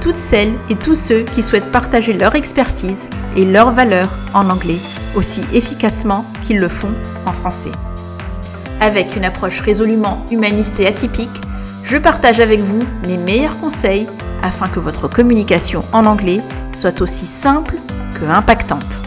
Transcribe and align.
toutes 0.00 0.16
celles 0.16 0.56
et 0.70 0.76
tous 0.76 0.94
ceux 0.94 1.22
qui 1.22 1.42
souhaitent 1.42 1.72
partager 1.72 2.12
leur 2.12 2.34
expertise 2.34 3.08
et 3.36 3.44
leurs 3.44 3.70
valeurs 3.70 4.10
en 4.34 4.48
anglais 4.50 4.78
aussi 5.14 5.42
efficacement 5.52 6.24
qu'ils 6.42 6.58
le 6.58 6.68
font 6.68 6.94
en 7.26 7.32
français. 7.32 7.72
Avec 8.80 9.16
une 9.16 9.24
approche 9.24 9.60
résolument 9.60 10.24
humaniste 10.30 10.78
et 10.80 10.86
atypique, 10.86 11.40
je 11.84 11.96
partage 11.96 12.40
avec 12.40 12.60
vous 12.60 12.80
mes 13.06 13.16
meilleurs 13.16 13.58
conseils 13.58 14.06
afin 14.42 14.68
que 14.68 14.78
votre 14.78 15.08
communication 15.08 15.82
en 15.92 16.06
anglais 16.06 16.40
soit 16.72 17.00
aussi 17.00 17.26
simple 17.26 17.74
que 18.14 18.24
impactante. 18.24 19.02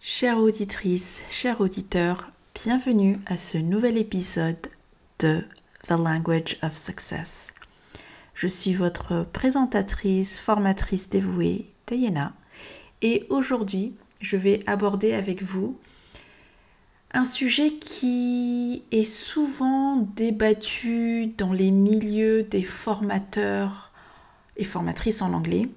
Chère 0.00 0.38
auditrice, 0.38 1.22
chers 1.30 1.60
auditeurs, 1.60 2.28
bienvenue 2.54 3.18
à 3.26 3.38
ce 3.38 3.56
nouvel 3.56 3.96
épisode 3.96 4.68
de 5.18 5.42
The 5.88 5.92
Language 5.92 6.58
of 6.62 6.76
Success. 6.76 7.52
Je 8.34 8.46
suis 8.46 8.74
votre 8.74 9.24
présentatrice, 9.32 10.38
formatrice 10.38 11.08
dévouée, 11.08 11.66
Tayena, 11.86 12.34
et 13.00 13.26
aujourd'hui, 13.30 13.94
je 14.20 14.36
vais 14.36 14.60
aborder 14.66 15.12
avec 15.12 15.42
vous 15.42 15.78
un 17.12 17.24
sujet 17.24 17.72
qui 17.72 18.84
est 18.92 19.04
souvent 19.04 19.96
débattu 20.14 21.28
dans 21.38 21.52
les 21.52 21.70
milieux 21.70 22.42
des 22.42 22.62
formateurs 22.62 23.92
et 24.56 24.64
formatrices 24.64 25.22
en 25.22 25.32
anglais, 25.32 25.68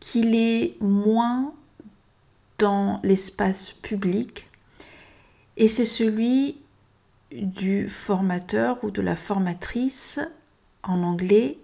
qu'il 0.00 0.34
est 0.34 0.74
moins 0.80 1.52
dans 2.58 2.98
l'espace 3.02 3.72
public, 3.72 4.48
et 5.62 5.68
c'est 5.68 5.84
celui 5.84 6.56
du 7.30 7.88
formateur 7.88 8.82
ou 8.82 8.90
de 8.90 9.00
la 9.00 9.14
formatrice 9.14 10.18
en 10.82 11.04
anglais 11.04 11.56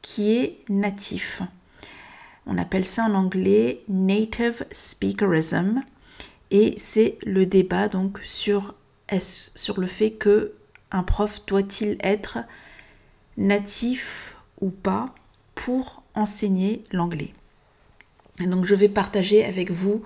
qui 0.00 0.30
est 0.36 0.58
natif. 0.68 1.42
On 2.46 2.56
appelle 2.56 2.84
ça 2.84 3.02
en 3.02 3.14
anglais 3.14 3.82
native 3.88 4.64
speakerism 4.70 5.82
et 6.52 6.76
c'est 6.78 7.18
le 7.26 7.46
débat 7.46 7.88
donc 7.88 8.20
sur, 8.22 8.76
sur 9.18 9.80
le 9.80 9.88
fait 9.88 10.12
que 10.12 10.52
un 10.92 11.02
prof 11.02 11.44
doit-il 11.46 11.96
être 12.04 12.38
natif 13.36 14.36
ou 14.60 14.70
pas 14.70 15.12
pour 15.56 16.04
enseigner 16.14 16.84
l'anglais. 16.92 17.34
Donc 18.38 18.66
je 18.66 18.76
vais 18.76 18.88
partager 18.88 19.44
avec 19.44 19.72
vous 19.72 20.04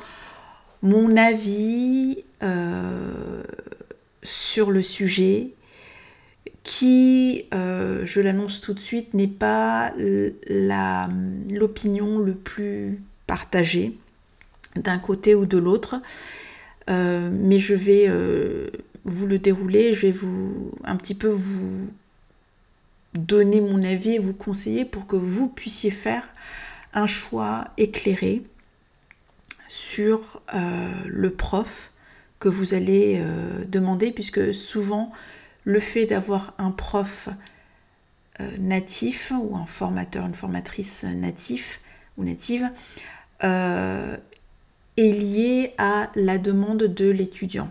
mon 0.80 1.14
avis 1.16 2.24
euh, 2.42 3.42
sur 4.22 4.70
le 4.70 4.82
sujet 4.82 5.50
qui, 6.62 7.46
euh, 7.54 8.04
je 8.04 8.20
l'annonce 8.20 8.60
tout 8.60 8.74
de 8.74 8.80
suite, 8.80 9.14
n'est 9.14 9.26
pas 9.26 9.92
l'opinion 10.48 12.18
le 12.18 12.34
plus 12.34 13.00
partagée 13.26 13.96
d'un 14.76 14.98
côté 14.98 15.34
ou 15.34 15.46
de 15.46 15.58
l'autre. 15.58 16.00
Euh, 16.88 17.30
mais 17.32 17.58
je 17.58 17.74
vais 17.74 18.10
vous 19.04 19.26
le 19.26 19.38
dérouler, 19.38 19.94
je 19.94 20.06
vais 20.06 20.12
vous 20.12 20.70
un 20.84 20.96
petit 20.96 21.14
peu 21.14 21.28
vous 21.28 21.88
donner 23.14 23.60
mon 23.60 23.82
avis 23.82 24.14
et 24.14 24.18
vous 24.18 24.34
conseiller 24.34 24.84
pour 24.84 25.06
que 25.06 25.16
vous 25.16 25.48
puissiez 25.48 25.90
faire 25.90 26.28
un 26.92 27.06
choix 27.06 27.68
éclairé 27.76 28.42
sur 29.68 30.42
le 30.52 31.30
prof 31.30 31.89
que 32.40 32.48
vous 32.48 32.74
allez 32.74 33.18
euh, 33.18 33.64
demander, 33.68 34.10
puisque 34.10 34.52
souvent 34.52 35.12
le 35.64 35.78
fait 35.78 36.06
d'avoir 36.06 36.54
un 36.58 36.70
prof 36.70 37.28
euh, 38.40 38.50
natif 38.58 39.32
ou 39.38 39.56
un 39.56 39.66
formateur, 39.66 40.26
une 40.26 40.34
formatrice 40.34 41.04
natif 41.04 41.80
ou 42.16 42.24
native 42.24 42.68
euh, 43.44 44.16
est 44.96 45.12
lié 45.12 45.74
à 45.76 46.10
la 46.16 46.38
demande 46.38 46.82
de 46.84 47.10
l'étudiant. 47.10 47.68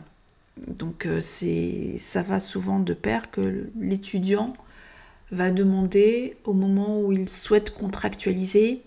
Donc 0.68 1.07
c'est 1.22 1.96
ça 1.97 2.22
va 2.22 2.40
souvent 2.41 2.80
de 2.80 2.94
pair 2.94 3.31
que 3.31 3.69
l'étudiant 3.80 4.53
va 5.31 5.51
demander 5.51 6.36
au 6.44 6.53
moment 6.53 7.00
où 7.00 7.13
il 7.13 7.30
souhaite 7.30 7.72
contractualiser 7.74 8.81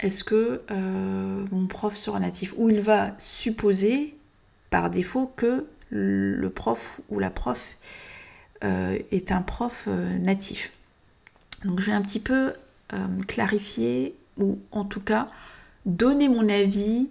est-ce 0.00 0.24
que 0.24 0.62
mon 1.52 1.66
prof 1.66 1.96
sera 1.96 2.18
natif? 2.18 2.52
Ou 2.56 2.70
il 2.70 2.80
va 2.80 3.14
supposer 3.18 4.17
par 4.70 4.90
défaut 4.90 5.32
que 5.36 5.66
le 5.90 6.50
prof 6.50 7.00
ou 7.08 7.18
la 7.18 7.30
prof 7.30 7.76
euh, 8.64 8.98
est 9.12 9.30
un 9.30 9.40
prof 9.40 9.84
euh, 9.86 10.18
natif. 10.18 10.72
Donc 11.64 11.78
je 11.78 11.86
vais 11.86 11.92
un 11.92 12.02
petit 12.02 12.18
peu 12.18 12.52
euh, 12.92 13.06
clarifier 13.28 14.14
ou 14.36 14.58
en 14.72 14.84
tout 14.84 15.00
cas 15.00 15.28
donner 15.86 16.28
mon 16.28 16.48
avis 16.48 17.08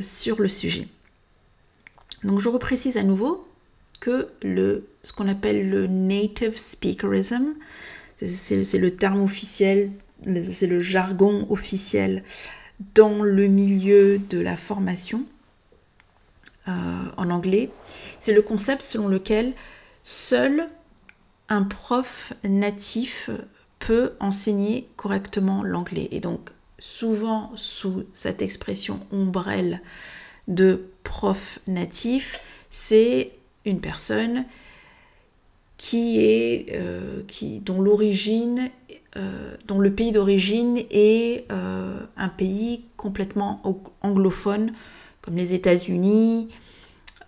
sur 0.00 0.40
le 0.40 0.48
sujet. 0.48 0.88
Donc 2.24 2.40
je 2.40 2.48
reprécise 2.48 2.96
à 2.96 3.02
nouveau 3.02 3.46
que 4.00 4.30
ce 5.02 5.12
qu'on 5.12 5.28
appelle 5.28 5.68
le 5.68 5.86
native 5.86 6.56
speakerism, 6.56 7.54
c'est 8.24 8.78
le 8.78 8.96
terme 8.96 9.20
officiel, 9.20 9.90
c'est 10.24 10.66
le 10.66 10.80
jargon 10.80 11.46
officiel 11.50 12.22
dans 12.94 13.22
le 13.22 13.48
milieu 13.48 14.18
de 14.18 14.38
la 14.40 14.56
formation. 14.56 15.26
Euh, 16.68 16.72
en 17.16 17.30
anglais, 17.30 17.70
c'est 18.18 18.32
le 18.32 18.42
concept 18.42 18.82
selon 18.82 19.08
lequel 19.08 19.54
seul 20.04 20.68
un 21.48 21.62
prof 21.62 22.32
natif 22.44 23.30
peut 23.78 24.12
enseigner 24.20 24.88
correctement 24.96 25.62
l'anglais. 25.62 26.08
Et 26.10 26.20
donc, 26.20 26.50
souvent 26.78 27.50
sous 27.56 28.04
cette 28.12 28.42
expression 28.42 29.00
ombrelle 29.10 29.80
de 30.48 30.90
prof 31.02 31.60
natif, 31.66 32.40
c'est 32.68 33.32
une 33.64 33.80
personne 33.80 34.44
qui 35.78 36.20
est 36.20 36.74
euh, 36.74 37.22
qui, 37.26 37.60
dont 37.60 37.80
l'origine 37.80 38.68
euh, 39.16 39.56
dont 39.64 39.78
le 39.78 39.92
pays 39.92 40.12
d'origine 40.12 40.78
est 40.90 41.46
un 41.50 42.28
pays 42.28 42.84
complètement 42.96 43.62
anglophone 44.02 44.72
comme 45.22 45.36
les 45.36 45.54
États-Unis, 45.54 46.48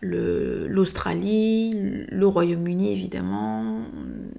l'Australie, 0.03 1.75
le, 2.11 2.27
Royaume-Uni 2.27 2.93
évidemment, 2.93 3.83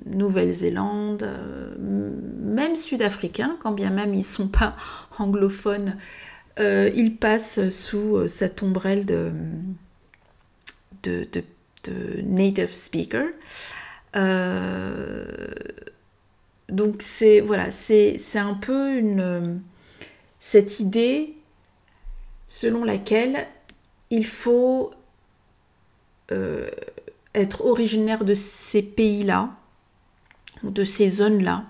Nouvelle-Zélande, 0.05 1.23
euh, 1.23 1.73
même 1.79 2.75
sud-africains, 2.75 3.55
quand 3.59 3.71
bien 3.71 3.89
même 3.89 4.13
ils 4.13 4.19
ne 4.19 4.23
sont 4.23 4.49
pas 4.49 4.75
anglophones, 5.17 5.97
euh, 6.59 6.89
ils 6.95 7.15
passent 7.15 7.69
sous 7.69 8.17
euh, 8.17 8.27
cette 8.27 8.61
ombrelle 8.61 9.05
de, 9.05 9.31
de, 11.03 11.43
native 12.23 12.71
speaker. 12.71 13.27
donc 16.69 16.95
c'est 16.99 17.39
voilà, 17.41 17.71
c'est 17.71 18.17
un 18.35 18.53
peu 18.53 18.97
une 18.97 19.61
cette 20.39 20.79
idée 20.79 21.35
selon 22.53 22.83
laquelle 22.83 23.47
il 24.11 24.27
faut 24.27 24.91
euh, 26.31 26.69
être 27.33 27.65
originaire 27.65 28.25
de 28.25 28.35
ces 28.35 28.83
pays-là, 28.83 29.49
ou 30.61 30.69
de 30.69 30.83
ces 30.83 31.09
zones-là, 31.09 31.63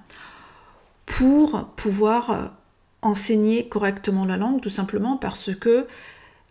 pour 1.05 1.67
pouvoir 1.77 2.31
euh, 2.31 2.47
enseigner 3.01 3.69
correctement 3.69 4.25
la 4.25 4.35
langue, 4.35 4.59
tout 4.59 4.69
simplement 4.69 5.15
parce 5.15 5.55
que 5.55 5.87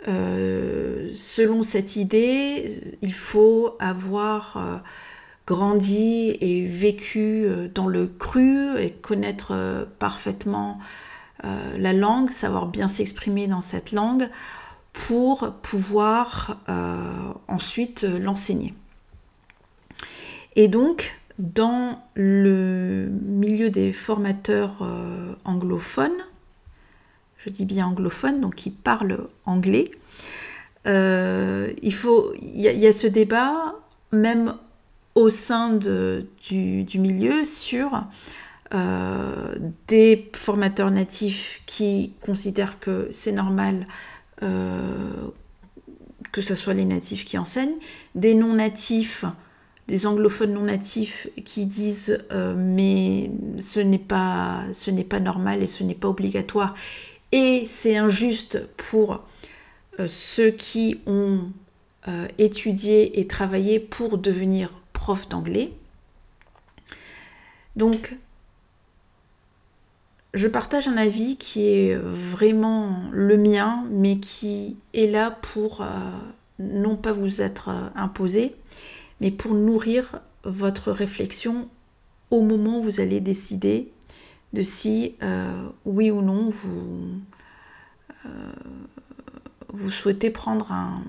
euh, 0.09 1.11
selon 1.15 1.63
cette 1.63 1.97
idée, 1.97 2.97
il 3.03 3.13
faut 3.13 3.77
avoir 3.81 4.83
grandi 5.47 6.31
et 6.41 6.65
vécu 6.65 7.47
dans 7.75 7.87
le 7.87 8.07
cru 8.07 8.79
et 8.81 8.93
connaître 8.93 9.87
parfaitement 9.99 10.79
euh, 11.45 11.77
la 11.79 11.93
langue, 11.93 12.31
savoir 12.31 12.67
bien 12.67 12.89
s'exprimer 12.89 13.47
dans 13.47 13.61
cette 13.61 13.93
langue 13.93 14.29
pour 14.93 15.53
pouvoir 15.63 16.59
euh, 16.69 17.11
ensuite 17.49 18.03
l'enseigner. 18.03 18.75
Et 20.55 20.69
donc, 20.69 21.17
dans 21.39 22.03
le 22.15 23.09
milieu 23.25 23.71
des 23.71 23.91
formateurs 23.93 24.87
anglophones, 25.45 26.11
je 27.39 27.49
dis 27.49 27.65
bien 27.65 27.87
anglophones, 27.87 28.41
donc 28.41 28.55
qui 28.55 28.71
parlent 28.71 29.27
anglais, 29.47 29.91
il, 30.85 31.95
faut, 31.95 32.35
il 32.41 32.61
y, 32.61 32.87
a 32.87 32.93
ce 32.93 33.07
débat, 33.07 33.75
même 34.13 34.55
au 35.15 35.31
sein 35.31 35.71
du, 35.71 36.87
milieu, 36.95 37.45
sur 37.45 38.05
euh, 38.75 39.55
des 39.87 40.31
formateurs 40.35 40.91
natifs 40.91 41.63
qui 41.67 42.15
considèrent 42.23 42.81
que 42.81 43.09
c'est 43.11 43.33
normal 43.33 43.87
euh, 44.43 45.11
que 46.33 46.41
ce 46.41 46.55
soit 46.55 46.73
les 46.73 46.87
natifs 46.87 47.27
qui 47.27 47.37
enseignent, 47.37 47.77
des 48.15 48.35
non-natifs, 48.35 49.27
des 49.89 50.07
anglophones 50.07 50.55
non-natifs 50.55 51.29
qui 51.45 51.67
disent 51.67 52.25
euh, 52.33 52.55
mais 52.57 53.31
ce 53.59 53.81
n'est 53.81 53.99
pas, 53.99 54.63
ce 54.73 54.91
n'est 54.91 55.05
pas 55.05 55.21
normal 55.21 55.63
et 55.63 55.67
ce 55.67 55.85
n'est 55.85 55.95
pas 55.95 56.09
obligatoire 56.09 56.75
et 57.31 57.65
c'est 57.67 57.97
injuste 57.97 58.67
pour 58.77 59.21
ceux 60.07 60.51
qui 60.51 60.99
ont 61.07 61.51
étudié 62.39 63.21
et 63.21 63.27
travaillé 63.27 63.79
pour 63.79 64.19
devenir 64.19 64.71
prof 64.93 65.29
d'anglais. 65.29 65.73
Donc 67.77 68.17
je 70.35 70.49
partage 70.49 70.89
un 70.89 70.97
avis 70.97 71.37
qui 71.37 71.69
est 71.69 71.95
vraiment 71.95 73.03
le 73.13 73.37
mien, 73.37 73.85
mais 73.91 74.19
qui 74.19 74.77
est 74.95 75.07
là 75.07 75.31
pour 75.31 75.83
euh, 75.83 75.87
non 76.59 76.97
pas 76.97 77.13
vous 77.13 77.43
être 77.43 77.69
euh, 77.69 77.89
imposé, 77.95 78.55
mais 79.21 79.31
pour 79.31 79.55
nourrir 79.55 80.21
votre 80.45 80.91
réflexion 80.91 81.69
au 82.31 82.41
moment 82.41 82.79
où 82.79 82.83
vous 82.83 83.01
allez 83.01 83.21
décider 83.21 83.93
de 84.55 84.63
si 84.63 85.17
euh, 85.23 85.69
oui 85.85 86.11
ou 86.11 86.23
non 86.23 86.49
vous, 86.49 87.09
vous 89.69 89.91
souhaitez 89.91 90.31
prendre 90.31 90.73
un, 90.73 91.03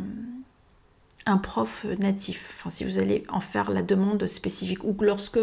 un 1.25 1.38
prof 1.38 1.86
natif, 2.00 2.54
enfin 2.58 2.70
si 2.70 2.84
vous 2.84 3.00
allez 3.00 3.24
en 3.30 3.40
faire 3.40 3.72
la 3.72 3.81
demande 3.81 4.28
spécifique, 4.28 4.84
ou 4.84 4.96
lorsque 5.02 5.40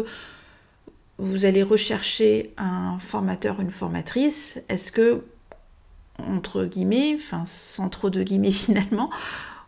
vous 1.21 1.45
allez 1.45 1.61
rechercher 1.61 2.51
un 2.57 2.97
formateur, 2.97 3.59
une 3.61 3.69
formatrice, 3.69 4.59
est-ce 4.69 4.91
que, 4.91 5.23
entre 6.17 6.65
guillemets, 6.65 7.13
enfin 7.15 7.43
sans 7.45 7.89
trop 7.89 8.09
de 8.09 8.23
guillemets 8.23 8.49
finalement, 8.51 9.11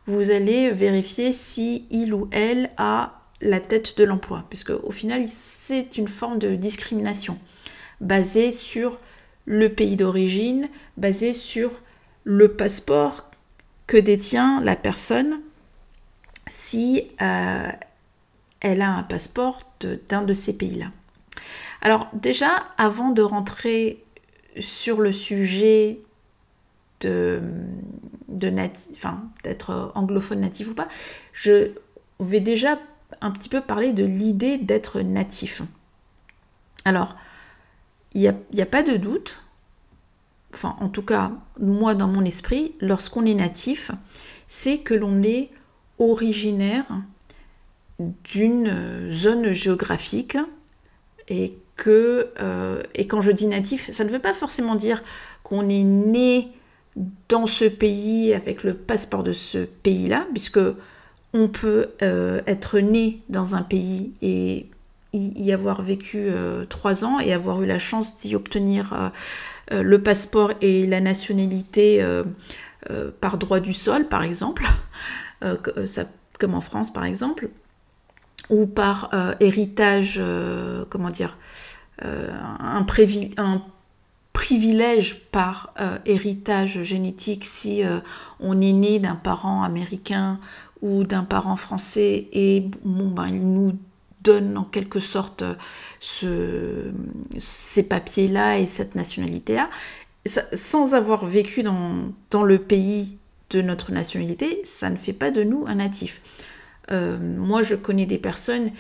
vous 0.08 0.32
allez 0.32 0.72
vérifier 0.72 1.32
si 1.32 1.86
il 1.92 2.14
ou 2.16 2.28
elle 2.32 2.72
a 2.78 3.22
la 3.40 3.60
tête 3.60 4.00
de 4.00 4.04
l'emploi, 4.04 4.46
puisque 4.50 4.72
au 4.72 4.92
final 4.92 5.26
c'est 5.28 6.00
une 6.00 6.08
forme 6.08 6.40
de 6.40 6.56
discrimination 6.56 7.38
basée 8.02 8.52
sur 8.52 8.98
le 9.46 9.70
pays 9.70 9.96
d'origine, 9.96 10.70
basée 10.98 11.34
sur 11.34 11.72
le 12.24 12.54
passeport 12.54 13.30
que 13.86 13.98
détient 13.98 14.60
la 14.62 14.76
personne 14.76 15.40
si 16.48 17.12
euh, 17.22 17.70
elle 18.60 18.82
a 18.82 18.90
un 18.90 19.04
passeport 19.04 19.62
d'un 20.10 20.24
de 20.24 20.34
ces 20.34 20.58
pays-là. 20.58 20.88
Alors 21.82 22.08
déjà, 22.14 22.50
avant 22.78 23.10
de 23.10 23.22
rentrer 23.22 24.04
sur 24.60 25.02
le 25.02 25.12
sujet 25.12 26.00
de, 27.02 27.42
d'être 28.28 29.92
anglophone 29.96 30.42
natif 30.42 30.70
ou 30.70 30.74
pas, 30.74 30.88
je 31.34 31.72
vais 32.20 32.40
déjà 32.40 32.80
un 33.22 33.32
petit 33.32 33.50
peu 33.50 33.62
parler 33.62 33.94
de 33.94 34.06
l'idée 34.06 34.58
d'être 34.58 35.02
natif. 35.02 35.62
Alors, 36.86 37.16
il 38.14 38.22
n'y 38.22 38.28
a, 38.28 38.64
a, 38.64 38.66
pas 38.66 38.84
de 38.84 38.96
doute, 38.98 39.42
enfin 40.54 40.76
en 40.80 40.90
tout 40.90 41.02
cas 41.02 41.32
moi 41.60 41.96
dans 41.96 42.08
mon 42.08 42.24
esprit, 42.24 42.76
lorsqu'on 42.80 43.26
est 43.26 43.34
natif, 43.34 43.92
c'est 44.48 44.80
que 44.80 44.94
l'on 44.94 45.22
est 45.24 45.50
originaire 46.00 46.86
d'une 48.00 49.10
zone 49.10 49.52
géographique 49.52 50.38
et 51.28 51.58
que, 51.76 52.30
euh, 52.40 52.82
et 52.96 53.08
quand 53.08 53.22
je 53.22 53.32
dis 53.32 53.48
natif, 53.48 53.90
ça 53.92 54.04
ne 54.04 54.10
veut 54.10 54.20
pas 54.20 54.34
forcément 54.34 54.76
dire 54.76 55.02
qu'on 55.44 55.70
est 55.70 55.84
né 55.84 56.50
dans 57.30 57.48
ce 57.48 57.66
pays 57.66 58.34
avec 58.34 58.64
le 58.64 58.74
passeport 58.74 59.24
de 59.24 59.34
ce 59.34 59.60
pays-là, 59.60 60.28
puisque 60.32 60.60
on 61.34 61.48
peut 61.48 61.90
euh, 62.02 62.42
être 62.46 62.80
né 62.80 63.22
dans 63.30 63.56
un 63.56 63.64
pays 63.64 64.14
et 64.22 64.68
y, 65.14 65.52
avoir 65.52 65.82
vécu 65.82 66.28
euh, 66.28 66.66
trois 66.66 67.06
ans 67.06 67.20
et 67.20 67.34
avoir 67.34 67.62
eu 67.62 67.66
la 67.66 67.80
chance 67.80 68.20
d'y 68.20 68.36
obtenir 68.36 69.12
le 69.72 70.02
passeport 70.02 70.54
et 70.62 70.86
la 70.86 71.02
nationalité 71.02 72.04
par 73.22 73.38
droit 73.38 73.60
du 73.60 73.74
sol, 73.74 74.08
par 74.08 74.24
exemple, 74.24 74.66
comme 76.40 76.54
en 76.54 76.62
France, 76.62 76.92
par 76.92 77.06
exemple 77.06 77.50
ou 78.50 78.66
par 78.66 79.10
euh, 79.14 79.34
héritage, 79.40 80.18
euh, 80.20 80.86
comment 80.90 81.10
dire, 81.10 81.38
euh, 82.04 82.30
un, 82.68 82.86
privilège 84.34 85.22
par 85.32 85.74
héritage 86.06 86.82
génétique 86.82 87.46
si 87.46 87.84
on 88.40 88.60
est 88.62 88.74
né 88.74 89.00
d'un 89.00 89.16
parent 89.16 89.64
américain 89.64 90.40
ou 90.82 91.04
d'un 91.04 91.24
parent 91.24 91.56
français 91.56 92.28
et 92.34 92.66
bon, 92.84 93.10
ben, 93.10 93.28
il 93.28 93.48
nous 93.48 93.74
donne 94.22 94.58
en 94.58 94.64
quelque 94.64 95.00
sorte 95.00 95.44
ce, 96.00 96.92
ces 97.38 97.84
papiers-là 97.84 98.58
et 98.58 98.66
cette 98.66 98.96
nationalité-là, 98.96 99.70
sans 100.26 100.94
avoir 100.96 101.26
vécu 101.26 101.64
dans 101.64 102.44
le 102.44 102.58
pays 102.58 103.18
de 103.52 103.62
notre 103.62 103.92
nationalité, 103.92 104.62
ça 104.66 104.90
ne 104.90 104.98
fait 104.98 105.14
pas 105.14 105.32
de 105.32 105.44
nous 105.44 105.64
un 105.68 105.76
natif. 105.76 106.22
Euh, 106.92 107.18
moi, 107.20 107.62
je 107.62 107.76
connais 107.76 108.06
des 108.06 108.18
personnes 108.18 108.72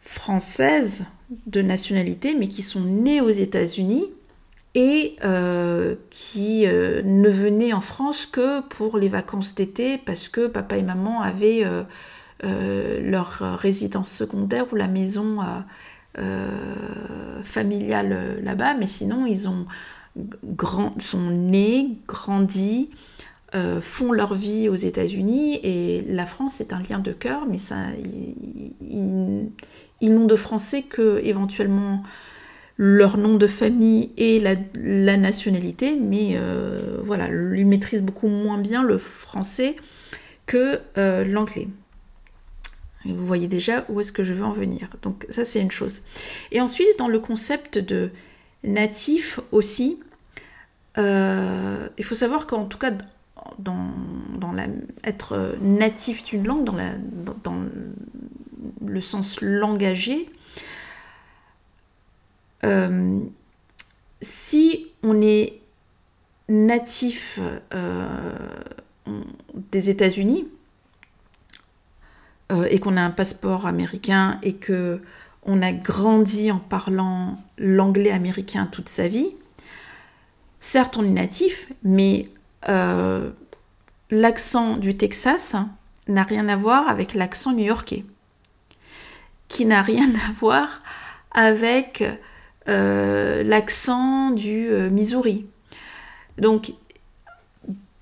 françaises 0.00 1.06
de 1.46 1.62
nationalité, 1.62 2.34
mais 2.34 2.48
qui 2.48 2.62
sont 2.62 2.80
nées 2.80 3.20
aux 3.20 3.30
États-Unis 3.30 4.04
et 4.74 5.16
euh, 5.24 5.96
qui 6.10 6.66
euh, 6.66 7.02
ne 7.02 7.28
venaient 7.28 7.72
en 7.72 7.80
France 7.80 8.26
que 8.26 8.60
pour 8.60 8.98
les 8.98 9.08
vacances 9.08 9.54
d'été 9.54 9.98
parce 9.98 10.28
que 10.28 10.46
papa 10.46 10.76
et 10.76 10.82
maman 10.82 11.20
avaient 11.22 11.64
leur 12.42 13.38
résidence 13.58 14.10
secondaire 14.10 14.66
ou 14.72 14.76
la 14.76 14.86
maison 14.86 15.38
familiale 17.42 18.38
là-bas, 18.42 18.74
mais 18.74 18.86
sinon 18.86 19.26
ils 19.26 19.48
ont 19.48 19.66
sont 20.98 21.30
nés, 21.30 21.98
grandis, 22.06 22.90
euh, 23.54 23.80
font 23.80 24.12
leur 24.12 24.34
vie 24.34 24.68
aux 24.68 24.74
États-Unis 24.74 25.58
et 25.62 26.04
la 26.06 26.26
France 26.26 26.56
c'est 26.56 26.74
un 26.74 26.82
lien 26.82 26.98
de 26.98 27.12
cœur, 27.12 27.46
mais 27.48 27.56
ils, 28.82 30.12
n'ont 30.12 30.26
de 30.26 30.36
français 30.36 30.82
que 30.82 31.22
éventuellement 31.24 32.02
leur 32.76 33.16
nom 33.16 33.36
de 33.36 33.46
famille 33.46 34.10
et 34.18 34.38
la, 34.38 35.16
nationalité, 35.16 35.96
mais 35.98 36.34
euh, 36.34 37.00
voilà, 37.02 37.28
ils 37.28 37.66
maîtrisent 37.66 38.02
beaucoup 38.02 38.28
moins 38.28 38.58
bien 38.58 38.82
le 38.82 38.98
français 38.98 39.76
que 40.44 40.80
euh, 40.98 41.24
l'anglais. 41.24 41.68
Vous 43.06 43.26
voyez 43.26 43.48
déjà 43.48 43.86
où 43.88 43.98
est-ce 44.00 44.12
que 44.12 44.24
je 44.24 44.34
veux 44.34 44.44
en 44.44 44.52
venir. 44.52 44.90
Donc 45.00 45.24
ça 45.30 45.46
c'est 45.46 45.60
une 45.60 45.70
chose. 45.70 46.02
Et 46.52 46.60
ensuite 46.60 46.98
dans 46.98 47.08
le 47.08 47.18
concept 47.18 47.78
de 47.78 48.10
natif 48.62 49.40
aussi, 49.52 50.00
il 50.98 52.04
faut 52.04 52.16
savoir 52.16 52.46
qu'en 52.46 52.66
tout 52.66 52.76
cas 52.76 52.90
dans, 53.58 53.92
être 55.04 55.56
natif 55.60 56.24
d'une 56.24 56.46
langue, 56.46 56.64
dans, 56.64 56.74
la, 56.74 56.92
dans, 57.44 57.62
le 58.84 59.00
sens 59.00 59.40
langagier, 59.40 60.28
euh, 62.64 63.20
si 64.20 64.86
on 65.02 65.20
est 65.22 65.60
natif 66.48 67.38
euh, 67.74 68.32
des 69.70 69.90
États-Unis 69.90 70.48
euh, 72.50 72.66
et 72.70 72.78
qu'on 72.78 72.96
a 72.96 73.02
un 73.02 73.10
passeport 73.10 73.66
américain 73.66 74.38
et 74.42 74.54
que 74.54 75.00
on 75.44 75.62
a 75.62 75.72
grandi 75.72 76.50
en 76.50 76.58
parlant 76.58 77.38
l'anglais 77.56 78.10
américain 78.10 78.66
toute 78.66 78.88
sa 78.88 79.08
vie, 79.08 79.34
certes 80.60 80.96
on 80.98 81.04
est 81.04 81.10
natif, 81.10 81.72
mais 81.82 82.28
euh, 82.68 83.30
l'accent 84.10 84.76
du 84.76 84.96
Texas 84.96 85.56
n'a 86.08 86.22
rien 86.22 86.48
à 86.48 86.56
voir 86.56 86.88
avec 86.88 87.14
l'accent 87.14 87.52
new-yorkais, 87.52 88.04
qui 89.48 89.64
n'a 89.64 89.82
rien 89.82 90.10
à 90.28 90.32
voir 90.32 90.82
avec 91.32 92.04
euh, 92.68 93.42
l'accent 93.42 94.30
du 94.30 94.68
euh, 94.68 94.90
Missouri. 94.90 95.46
Donc, 96.38 96.72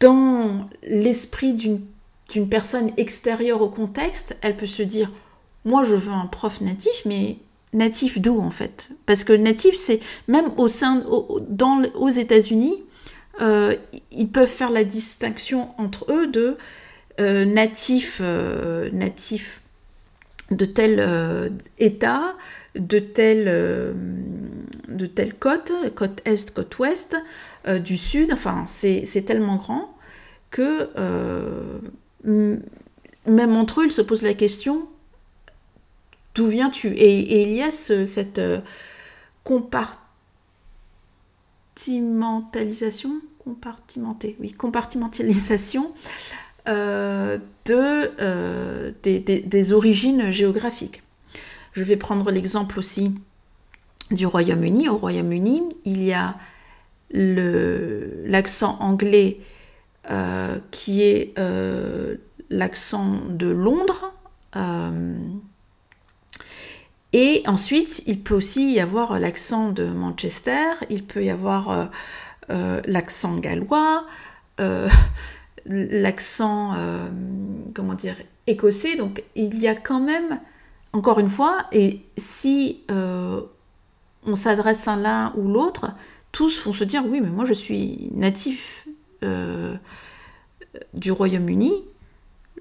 dans 0.01 0.69
l'esprit 0.83 1.55
d'une 1.55 2.49
personne 2.49 2.91
extérieure 2.97 3.63
au 3.63 3.69
contexte, 3.69 4.37
elle 4.43 4.57
peut 4.57 4.67
se 4.67 4.83
dire 4.83 5.11
moi 5.65 5.85
je 5.85 5.95
veux 5.95 6.13
un 6.13 6.27
prof 6.27 6.61
natif, 6.61 7.03
mais 7.07 7.39
natif 7.73 8.19
d'où 8.21 8.41
en 8.41 8.51
fait? 8.51 8.89
Parce 9.07 9.25
que 9.25 9.33
natif, 9.33 9.75
c'est 9.75 10.01
même 10.29 10.51
au 10.57 10.69
sein, 10.69 11.05
aux 11.07 12.09
États-Unis, 12.11 12.83
euh, 13.41 13.77
ils 14.11 14.29
peuvent 14.29 14.49
faire 14.49 14.71
la 14.71 14.85
distinction 14.85 15.69
entre 15.79 16.11
eux 16.11 16.27
de 16.27 16.57
euh, 17.21 17.45
euh, 17.45 18.91
natif 18.93 19.63
de 20.51 20.65
tel 20.65 21.53
État, 21.79 22.35
de 22.77 22.99
telle, 22.99 23.47
de 24.89 25.07
telle 25.07 25.35
côte, 25.35 25.73
côte 25.95 26.23
est, 26.25 26.55
côte 26.55 26.79
ouest, 26.79 27.17
du 27.67 27.97
sud, 27.97 28.33
enfin 28.33 28.65
c'est 28.67 29.25
tellement 29.27 29.57
grand 29.57 29.97
que 30.51 30.89
même 32.25 33.57
entre 33.57 33.81
eux, 33.81 33.87
ils 33.87 33.93
se 33.93 34.03
posent 34.03 34.23
la 34.23 34.35
question 34.35 34.87
d'où 36.37 36.47
viens-tu? 36.47 36.89
Et, 36.89 37.43
il 37.43 37.53
y 37.55 37.63
a 37.63 37.73
cette 37.73 38.41
compartimentalisation, 41.77 43.21
compartimenté, 43.45 44.37
oui, 44.41 44.53
compartimentalisation 44.53 45.93
euh, 46.69 47.39
de, 47.67 48.11
euh, 48.21 48.93
des, 49.03 49.73
origines 49.73 50.31
géographiques. 50.31 51.03
Je 51.73 51.85
vais 51.85 51.97
prendre 51.97 52.31
l'exemple 52.31 52.79
aussi 52.79 53.15
du 54.11 54.25
Royaume-Uni. 54.27 54.89
Au 54.89 54.97
Royaume-Uni, 54.97 55.63
il 55.85 56.03
y 56.03 56.15
a 56.15 56.37
l'accent 57.13 58.79
anglais 58.81 59.41
euh, 60.11 60.59
qui 60.71 61.03
est 61.03 61.35
l'accent 62.49 63.21
de 63.29 63.49
Londres. 63.49 64.15
Et 67.19 67.43
ensuite, 67.47 68.03
il 68.07 68.21
peut 68.21 68.35
aussi 68.35 68.75
y 68.75 68.79
avoir 68.79 69.19
l'accent 69.19 69.73
de 69.73 69.87
Manchester, 69.87 70.75
il 70.91 71.03
peut 71.03 71.25
y 71.25 71.31
avoir 71.31 71.89
euh, 72.51 72.83
l'accent 72.85 73.39
gallois, 73.39 74.07
euh, 74.61 74.91
l'accent, 75.65 76.75
euh, 76.77 77.09
comment 77.75 77.95
dire, 77.95 78.17
écossais. 78.47 78.97
Donc 78.97 79.25
il 79.35 79.59
y 79.59 79.67
a 79.67 79.75
quand 79.75 79.99
même, 79.99 80.41
encore 80.93 81.19
une 81.19 81.31
fois, 81.31 81.65
et 81.73 82.03
si 82.19 82.83
on 82.91 84.35
s'adresse 84.35 84.87
à 84.87 84.97
l'un 84.97 85.33
ou 85.39 85.49
l'autre, 85.49 85.93
tous 86.33 86.63
vont 86.67 86.75
se 86.75 86.85
dire 86.85 87.03
oui, 87.07 87.23
mais 87.23 87.31
moi 87.31 87.47
je 87.47 87.55
suis 87.55 88.11
natif 88.13 88.87
du 90.93 91.11
Royaume-Uni, 91.11 91.73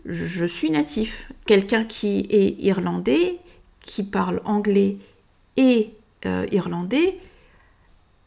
je 0.05 0.45
suis 0.45 0.71
natif. 0.71 1.29
Quelqu'un 1.45 1.83
qui 1.83 2.25
est 2.29 2.55
irlandais, 2.63 3.41
qui 3.85 4.03
parle 4.03 4.41
anglais 4.45 4.97
et 5.57 5.93
irlandais, 6.51 7.19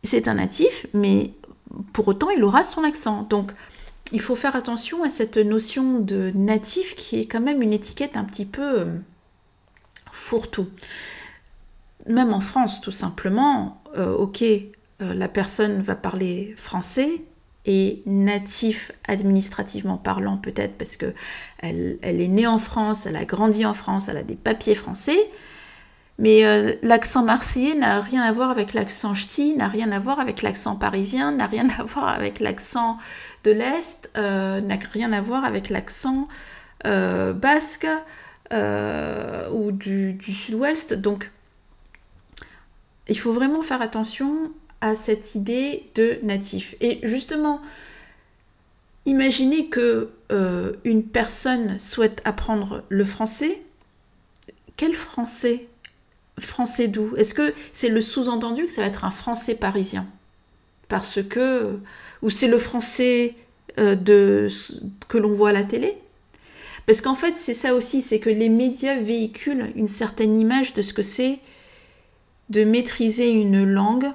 c'est 0.05 0.29
un 0.29 0.35
natif, 0.35 0.87
mais 0.95 1.33
pour 1.93 2.09
autant, 2.09 2.31
il 2.31 2.45
aura 2.45 2.65
son 2.65 2.85
accent. 2.85 3.23
Donc, 3.25 3.53
il 4.13 4.21
faut 4.21 4.35
faire 4.35 4.57
attention 4.57 5.05
à 5.05 5.11
cette 5.11 5.37
notion 5.37 6.01
de 6.01 6.33
natif 6.35 6.95
qui 6.95 7.21
est 7.21 7.27
quand 7.27 7.41
même 7.41 7.63
une 7.63 7.73
étiquette 7.73 8.17
un 8.17 8.25
petit 8.25 8.47
peu 8.47 8.81
euh, 8.81 8.99
fourre-tout. 10.13 10.69
Même 12.07 12.33
en 12.33 12.41
France, 12.41 12.81
tout 12.81 12.91
simplement, 12.91 13.83
euh, 13.97 14.15
ok, 14.15 14.43
euh, 14.43 14.65
la 15.01 15.29
personne 15.29 15.83
va 15.83 15.95
parler 15.95 16.55
français 16.57 17.23
et 17.67 18.03
natif 18.07 18.93
administrativement 19.07 19.99
parlant 19.99 20.39
peut-être 20.39 20.79
parce 20.79 20.97
que 20.97 21.13
elle, 21.59 21.99
elle, 22.01 22.23
est 22.23 22.29
née 22.29 22.47
en 22.47 22.59
France, 22.59 23.05
elle 23.05 23.17
a 23.17 23.27
grandi 23.27 23.67
en 23.67 23.75
France, 23.75 24.09
elle 24.09 24.17
a 24.17 24.23
des 24.23 24.37
papiers 24.37 24.75
français, 24.75 25.19
mais 26.19 26.45
euh, 26.45 26.75
l'accent 26.83 27.23
marseillais 27.23 27.77
n'a 27.77 28.01
rien 28.01 28.23
à 28.23 28.33
voir 28.33 28.51
avec 28.51 28.75
l'accent 28.75 29.15
ch'ti, 29.15 29.55
n'a 29.55 29.69
rien 29.69 29.93
à 29.93 30.01
voir 30.01 30.19
avec 30.19 30.43
l'accent 30.43 30.75
parisien, 30.75 31.31
n'a 31.31 31.47
rien 31.47 31.69
à 31.79 31.85
voir 31.85 32.09
avec 32.09 32.41
l'accent 32.41 32.99
de 33.45 33.53
l'Est, 33.53 34.11
euh, 34.17 34.61
n'a 34.61 34.77
rien 34.93 35.13
à 35.13 35.21
voir 35.21 35.45
avec 35.45 35.71
l'accent 35.71 36.27
euh, 36.87 37.33
basque 37.33 37.87
ou 38.51 39.73
du, 39.73 40.15
du 40.15 40.33
sud-ouest. 40.33 40.95
Donc, 40.95 41.31
il 43.07 43.19
faut 43.19 43.33
vraiment 43.33 43.63
faire 43.63 43.83
attention 43.83 44.51
à 44.81 44.95
cette 44.95 45.35
idée 45.35 45.85
de 45.95 46.19
natif. 46.23 46.75
Et 46.81 46.99
justement, 47.03 47.61
imaginez 49.05 49.69
que 49.69 50.11
une 50.85 51.05
personne 51.05 51.79
souhaite 51.79 52.23
apprendre 52.25 52.85
le 52.89 53.05
français. 53.05 53.63
Quel 54.77 54.95
français? 54.95 55.69
Français 56.41 56.89
d'où 56.89 57.17
Est-ce 57.17 57.35
que 57.35 57.55
c'est 57.73 57.89
le 57.89 58.01
sous-entendu 58.01 58.67
que 58.67 58.73
ça 58.73 58.83
va 58.83 58.89
être 58.89 59.05
un 59.05 59.11
français 59.11 59.55
parisien? 59.55 60.07
Parce 60.89 61.23
que. 61.23 61.79
Ou 62.23 62.31
c'est 62.31 62.49
le 62.49 62.59
français 62.59 63.35
euh, 63.79 64.49
que 65.09 65.19
l'on 65.19 65.33
voit 65.33 65.51
à 65.51 65.53
la 65.53 65.65
télé? 65.65 65.97
Parce 66.87 67.01
qu'en 67.01 67.15
fait, 67.15 67.35
c'est 67.37 67.55
ça 67.55 67.75
aussi, 67.75 68.01
c'est 68.01 68.19
que 68.19 68.31
les 68.31 68.49
médias 68.49 68.99
véhiculent 68.99 69.73
une 69.77 69.89
certaine 69.89 70.41
image 70.41 70.73
de 70.73 70.83
ce 70.83 70.93
que 70.95 71.03
c'est 71.03 71.39
de 72.49 72.65
maîtriser 72.65 73.31
une 73.31 73.65
langue 73.65 74.11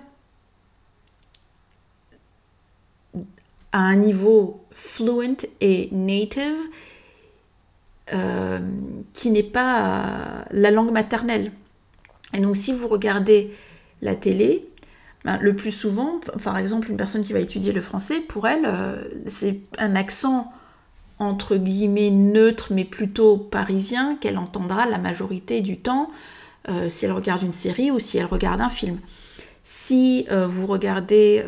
à 3.72 3.80
un 3.80 3.96
niveau 3.96 4.64
fluent 4.72 5.46
et 5.62 5.90
native 5.92 6.58
euh, 8.14 8.60
qui 9.14 9.30
n'est 9.30 9.44
pas 9.44 10.46
la 10.52 10.72
langue 10.72 10.92
maternelle. 10.92 11.52
Et 12.34 12.40
donc 12.40 12.58
si 12.58 12.74
vous 12.74 12.88
regardez 12.88 13.52
la 14.02 14.16
télé, 14.16 14.68
ben, 15.26 15.38
le 15.40 15.56
plus 15.56 15.72
souvent, 15.72 16.20
par 16.44 16.58
exemple, 16.58 16.92
une 16.92 16.98
personne 16.98 17.24
qui 17.24 17.32
va 17.32 17.40
étudier 17.40 17.72
le 17.72 17.82
français, 17.82 18.20
pour 18.20 18.48
elle, 18.48 18.66
euh, 18.66 19.04
c'est 19.28 19.62
un 19.78 19.96
accent 19.96 20.52
entre 21.20 21.56
guillemets 21.56 22.10
neutre, 22.10 22.74
mais 22.74 22.84
plutôt 22.84 23.38
parisien, 23.38 24.18
qu'elle 24.20 24.38
entendra 24.38 24.86
la 24.86 24.98
majorité 24.98 25.62
du 25.62 25.78
temps 25.78 26.10
euh, 26.68 26.90
si 26.90 27.06
elle 27.06 27.14
regarde 27.14 27.44
une 27.44 27.54
série 27.54 27.92
ou 27.92 28.00
si 28.00 28.18
elle 28.18 28.26
regarde 28.26 28.60
un 28.60 28.70
film. 28.70 29.00
Si 29.64 30.26
euh, 30.30 30.46
vous 30.46 30.66
regardez, 30.66 31.42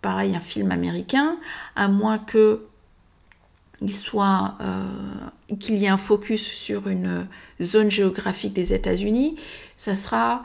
pareil, 0.00 0.36
un 0.36 0.40
film 0.40 0.70
américain, 0.70 1.36
à 1.74 1.88
moins 1.88 2.18
que 2.18 2.66
il 3.80 3.92
soit 3.92 4.54
qu'il 5.58 5.76
y 5.78 5.86
ait 5.86 5.88
un 5.88 5.96
focus 5.96 6.46
sur 6.46 6.86
une 6.88 7.26
zone 7.60 7.90
géographique 7.90 8.52
des 8.52 8.72
États-Unis, 8.72 9.36
ça 9.76 9.96
sera 9.96 10.44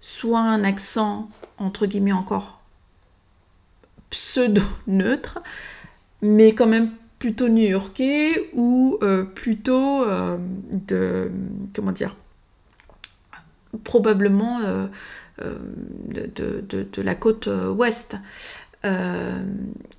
soit 0.00 0.40
un 0.40 0.64
accent, 0.64 1.28
entre 1.58 1.86
guillemets 1.86 2.12
encore, 2.12 2.60
pseudo-neutre, 4.10 5.40
mais 6.22 6.54
quand 6.54 6.66
même 6.66 6.90
plutôt 7.18 7.48
new-yorkais 7.48 8.50
ou 8.54 8.98
euh, 9.02 9.24
plutôt 9.24 10.02
euh, 10.04 10.38
de, 10.72 11.30
comment 11.74 11.92
dire, 11.92 12.16
probablement 13.84 14.60
euh, 14.60 14.88
de, 15.38 17.02
la 17.02 17.14
côte 17.14 17.48
ouest. 17.76 18.16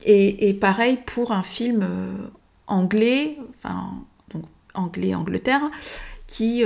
Et, 0.03 0.49
et, 0.49 0.53
pareil 0.55 0.97
pour 1.05 1.31
un 1.31 1.43
film 1.43 1.87
anglais, 2.65 3.37
enfin, 3.55 3.93
donc 4.33 4.45
anglais-Angleterre, 4.73 5.69
qui 6.25 6.63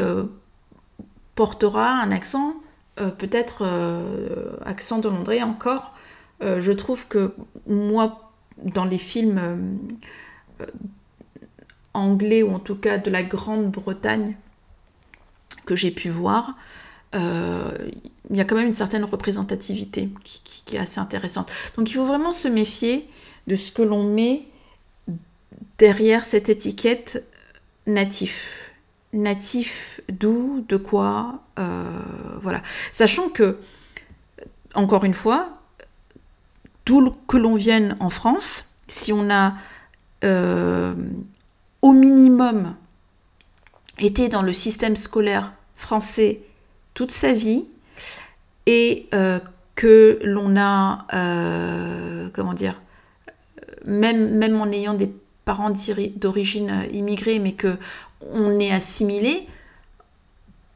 portera 1.35 1.89
un 2.01 2.11
accent, 2.11 2.55
euh, 2.99 3.09
peut-être 3.09 3.63
euh, 3.65 4.55
accent 4.65 4.99
de 4.99 5.09
Londres 5.09 5.41
encore. 5.41 5.91
Euh, 6.41 6.61
je 6.61 6.71
trouve 6.71 7.07
que 7.07 7.33
moi, 7.67 8.31
dans 8.57 8.85
les 8.85 8.97
films 8.97 9.77
anglais, 11.93 12.41
ou 12.41 12.53
en 12.53 12.59
tout 12.59 12.75
cas 12.75 12.97
de 12.97 13.11
la 13.11 13.23
Grande-Bretagne 13.23 14.35
que 15.65 15.75
j'ai 15.75 15.91
pu 15.91 16.09
voir, 16.09 16.55
il 17.13 18.35
y 18.35 18.41
a 18.41 18.45
quand 18.45 18.55
même 18.55 18.67
une 18.67 18.73
certaine 18.73 19.05
représentativité 19.05 20.09
qui, 20.23 20.75
est 20.75 20.79
assez 20.79 20.99
intéressante. 20.99 21.49
Donc 21.77 21.89
il 21.89 21.93
faut 21.93 22.05
vraiment 22.05 22.33
se 22.33 22.49
méfier 22.49 23.07
de 23.47 23.55
ce 23.55 23.71
que 23.71 23.81
l'on 23.81 24.03
met 24.03 24.43
derrière 25.77 26.25
cette 26.25 26.49
étiquette 26.49 27.23
natif 27.87 28.64
natif 29.15 30.01
d'où, 30.09 30.63
de 30.67 30.77
quoi, 30.77 31.39
euh, 31.57 31.83
voilà. 32.41 32.61
Sachant 32.93 33.29
que, 33.29 33.57
encore 34.75 35.05
une 35.05 35.13
fois, 35.13 35.61
d'où 36.85 37.11
que 37.27 37.37
l'on 37.37 37.55
vienne 37.55 37.95
en 37.99 38.09
France, 38.09 38.65
si 38.87 39.11
on 39.11 39.29
a 39.31 39.53
euh, 40.23 40.93
au 41.81 41.93
minimum 41.93 42.75
été 43.99 44.27
dans 44.29 44.41
le 44.41 44.53
système 44.53 44.95
scolaire 44.95 45.53
français 45.75 46.41
toute 46.93 47.11
sa 47.11 47.33
vie 47.33 47.65
et 48.65 49.07
euh, 49.13 49.39
que 49.75 50.19
l'on 50.23 50.57
a, 50.57 51.05
comment 52.33 52.53
dire, 52.53 52.81
même, 53.85 54.35
même 54.37 54.59
en 54.59 54.67
ayant 54.67 54.93
des 54.93 55.11
parents 55.43 55.71
d'origine 56.15 56.85
immigrée, 56.91 57.39
mais 57.39 57.51
que 57.53 57.77
on 58.31 58.59
est 58.59 58.71
assimilé, 58.71 59.47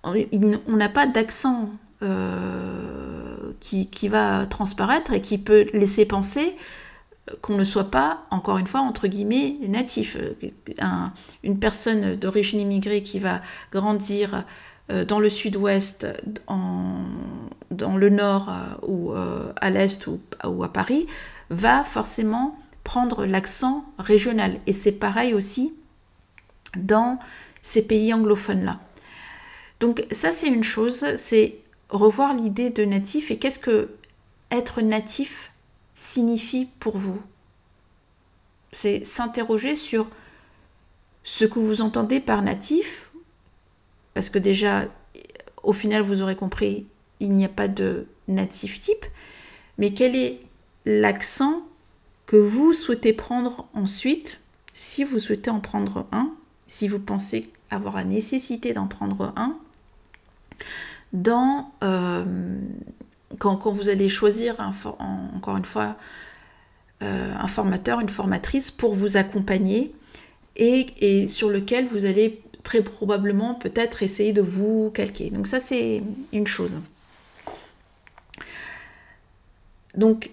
on 0.03 0.75
n'a 0.75 0.89
pas 0.89 1.07
d'accent 1.07 1.69
euh, 2.01 3.51
qui, 3.59 4.07
va 4.07 4.45
transparaître 4.45 5.11
et 5.13 5.21
qui 5.21 5.37
peut 5.37 5.65
laisser 5.73 6.05
penser 6.05 6.55
qu'on 7.41 7.57
ne 7.57 7.65
soit 7.65 7.91
pas, 7.91 8.25
encore 8.31 8.57
une 8.57 8.67
fois, 8.67 8.79
entre 8.79 9.07
guillemets, 9.07 9.57
natif. 9.67 10.17
une 11.43 11.59
personne 11.59 12.15
d'origine 12.15 12.61
immigrée 12.61 13.03
qui 13.03 13.19
va 13.19 13.41
grandir 13.71 14.45
euh, 14.89 15.03
dans 15.03 15.19
le 15.19 15.29
sud-ouest, 15.29 16.07
dans 16.47 17.97
le 17.97 18.09
nord 18.09 18.49
euh, 18.49 18.87
ou 18.87 19.11
à 19.11 19.69
l'est 19.69 20.07
ou, 20.07 20.63
à 20.63 20.71
Paris, 20.71 21.05
va 21.49 21.83
forcément 21.83 22.57
prendre 22.85 23.25
l'accent 23.25 23.85
régional. 23.99 24.59
Et 24.65 24.73
c'est 24.73 24.93
pareil 24.93 25.33
aussi 25.33 25.73
dans 26.75 27.19
ces 27.61 27.85
pays 27.85 28.13
anglophones-là. 28.13 28.79
Donc 29.79 30.05
ça 30.11 30.31
c'est 30.31 30.47
une 30.47 30.63
chose, 30.63 31.05
c'est 31.17 31.57
revoir 31.89 32.33
l'idée 32.33 32.69
de 32.69 32.85
natif 32.85 33.31
et 33.31 33.37
qu'est-ce 33.37 33.59
que 33.59 33.89
être 34.51 34.81
natif 34.81 35.51
signifie 35.95 36.67
pour 36.79 36.97
vous. 36.97 37.21
C'est 38.71 39.03
s'interroger 39.03 39.75
sur 39.75 40.09
ce 41.23 41.45
que 41.45 41.59
vous 41.59 41.81
entendez 41.81 42.19
par 42.19 42.41
natif, 42.41 43.11
parce 44.13 44.29
que 44.29 44.39
déjà, 44.39 44.85
au 45.63 45.73
final, 45.73 46.01
vous 46.01 46.21
aurez 46.21 46.35
compris, 46.35 46.87
il 47.19 47.33
n'y 47.33 47.45
a 47.45 47.49
pas 47.49 47.67
de 47.67 48.07
natif 48.27 48.79
type, 48.79 49.05
mais 49.77 49.93
quel 49.93 50.15
est 50.15 50.39
l'accent 50.85 51.63
que 52.25 52.37
vous 52.37 52.73
souhaitez 52.73 53.13
prendre 53.13 53.67
ensuite, 53.73 54.39
si 54.73 55.03
vous 55.03 55.19
souhaitez 55.19 55.49
en 55.49 55.59
prendre 55.59 56.07
un, 56.11 56.33
si 56.69 56.87
vous 56.87 56.99
pensez 56.99 57.49
avoir 57.71 57.97
la 57.97 58.05
nécessité 58.05 58.71
d'en 58.71 58.87
prendre 58.87 59.33
un, 59.35 59.57
euh, 61.83 62.23
quand, 63.39 63.71
vous 63.71 63.89
allez 63.89 64.07
choisir 64.07 64.55
encore 64.99 65.57
une 65.57 65.65
fois 65.65 65.95
euh, 67.01 67.33
un 67.37 67.47
formateur, 67.47 67.99
une 67.99 68.09
formatrice 68.09 68.71
pour 68.71 68.93
vous 68.93 69.17
accompagner 69.17 69.91
et, 70.55 71.27
sur 71.27 71.49
lequel 71.49 71.87
vous 71.87 72.05
allez 72.05 72.41
très 72.63 72.83
probablement 72.83 73.55
peut-être 73.55 74.03
essayer 74.03 74.31
de 74.33 74.41
vous 74.41 74.91
calquer. 74.93 75.31
Donc 75.31 75.47
ça 75.47 75.59
c'est 75.59 76.03
une 76.31 76.45
chose. 76.45 76.77
Donc 79.95 80.29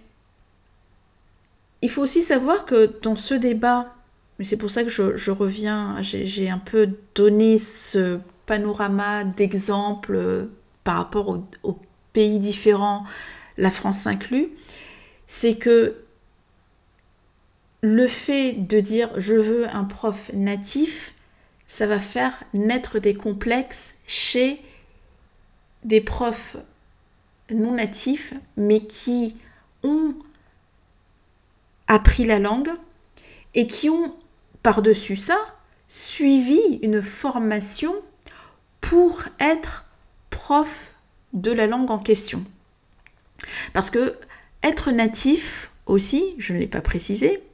il 1.81 1.89
faut 1.89 2.03
aussi 2.03 2.23
savoir 2.23 2.67
que 2.67 2.93
dans 3.01 3.17
ce 3.17 3.33
débat, 3.33 3.96
mais 4.39 4.45
c'est 4.45 4.57
pour 4.57 4.71
ça 4.71 4.85
que 4.85 4.91
je, 4.91 5.31
reviens, 5.31 5.97
j'ai 6.03 6.51
un 6.51 6.59
peu 6.59 6.91
donné 7.15 7.59
ce 7.59 8.19
panorama 8.45 9.25
d'exemples 9.25 10.15
euh, 10.15 10.47
par 10.85 10.99
rapport 10.99 11.41
aux, 11.63 11.79
pays 12.13 12.39
différents, 12.39 13.05
la 13.59 13.71
France 13.71 14.07
inclus, 14.07 14.49
c'est 15.27 15.57
que 15.57 15.97
le 17.83 18.07
fait 18.07 18.55
de 18.55 18.81
dire 18.81 19.11
je 19.19 19.35
veux 19.35 19.69
un 19.69 19.85
prof 19.85 20.31
natif, 20.33 21.13
ça 21.67 21.87
va 21.87 22.01
faire 22.01 22.43
naître 22.55 23.01
des 23.01 23.15
complexes 23.15 23.97
chez 24.07 24.63
des 25.85 26.01
profs 26.01 26.57
non 27.51 27.73
natifs, 27.73 28.33
mais 28.57 28.81
qui 28.81 29.35
ont 29.83 30.15
appris 31.87 32.25
la 32.25 32.39
langue 32.39 32.71
et 33.55 33.67
qui 33.67 33.91
ont 33.91 34.15
par-dessus 34.67 35.15
ça 35.15 35.39
suivi 35.87 36.81
une 36.83 37.01
formation 37.01 37.95
pour 38.81 39.23
être 39.39 39.85
prof 40.29 40.93
de 41.33 41.53
la 41.53 41.69
langue 41.69 41.93
en 41.93 42.01
question. 42.01 42.43
Parce 43.73 43.91
que 43.91 44.17
être 44.65 44.91
natif 44.91 45.71
aussi, 45.87 46.35
je 46.39 46.53
ne 46.53 46.59
l'ai 46.59 46.67
pas 46.67 46.81
précisé, 46.81 47.45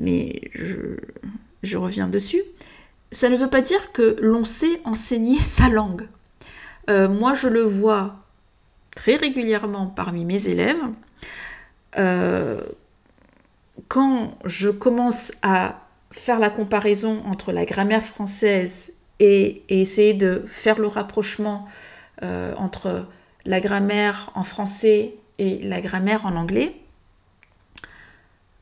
mais 0.00 0.50
je, 0.54 1.76
reviens 1.76 2.08
dessus, 2.08 2.42
ça 3.12 3.28
ne 3.28 3.36
veut 3.36 3.48
pas 3.48 3.62
dire 3.62 3.92
que 3.92 4.16
l'on 4.20 4.42
sait 4.42 4.80
enseigner 4.82 5.38
sa 5.38 5.68
langue. 5.68 6.08
Euh, 6.90 7.08
moi, 7.08 7.34
je 7.34 7.46
le 7.46 7.62
vois 7.62 8.16
très 8.96 9.14
régulièrement 9.14 9.86
parmi 9.86 10.24
mes 10.24 10.48
élèves. 10.48 10.82
Euh, 11.96 12.60
quand 13.86 14.36
je 14.44 14.70
commence 14.70 15.30
à 15.42 15.83
faire 16.14 16.38
la 16.38 16.48
comparaison 16.48 17.22
entre 17.26 17.52
la 17.52 17.64
grammaire 17.64 18.04
française 18.04 18.92
et, 19.18 19.62
essayer 19.68 20.14
de 20.14 20.44
faire 20.46 20.78
le 20.78 20.86
rapprochement 20.86 21.68
euh, 22.22 22.54
entre 22.56 23.06
la 23.44 23.60
grammaire 23.60 24.30
en 24.34 24.44
français 24.44 25.16
et 25.38 25.58
la 25.58 25.80
grammaire 25.80 26.24
en 26.24 26.36
anglais, 26.36 26.76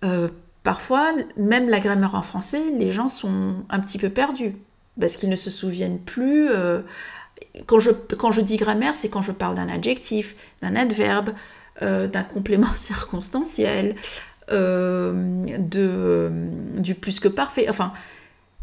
euh, 0.05 0.29
parfois, 0.63 1.13
même 1.37 1.69
la 1.69 1.79
grammaire 1.79 2.15
en 2.15 2.23
français, 2.23 2.63
les 2.79 2.91
gens 2.91 3.09
sont 3.09 3.65
un 3.69 3.81
petit 3.81 3.99
peu 3.99 4.09
perdus 4.09 4.57
parce 4.99 5.17
qu'ils 5.17 5.29
ne 5.29 5.37
se 5.37 5.51
souviennent 5.51 6.01
plus. 6.01 6.49
Euh, 6.51 6.81
quand, 7.67 7.81
je, 7.81 7.91
quand 7.91 8.31
je 8.31 8.41
dis 8.41 8.57
grammaire, 8.57 8.95
c'est 8.95 9.11
quand 9.11 9.23
je 9.23 9.33
parle 9.33 9.57
d'un 9.57 9.69
adjectif, 9.69 10.37
d'un 10.63 10.75
adverbe, 10.75 11.35
d'un 11.81 12.23
complément 12.23 12.73
circonstanciel, 12.75 13.97
de, 14.53 16.31
du 16.79 16.95
plus 16.95 17.21
que 17.21 17.29
parfait. 17.29 17.69
Enfin, 17.69 17.93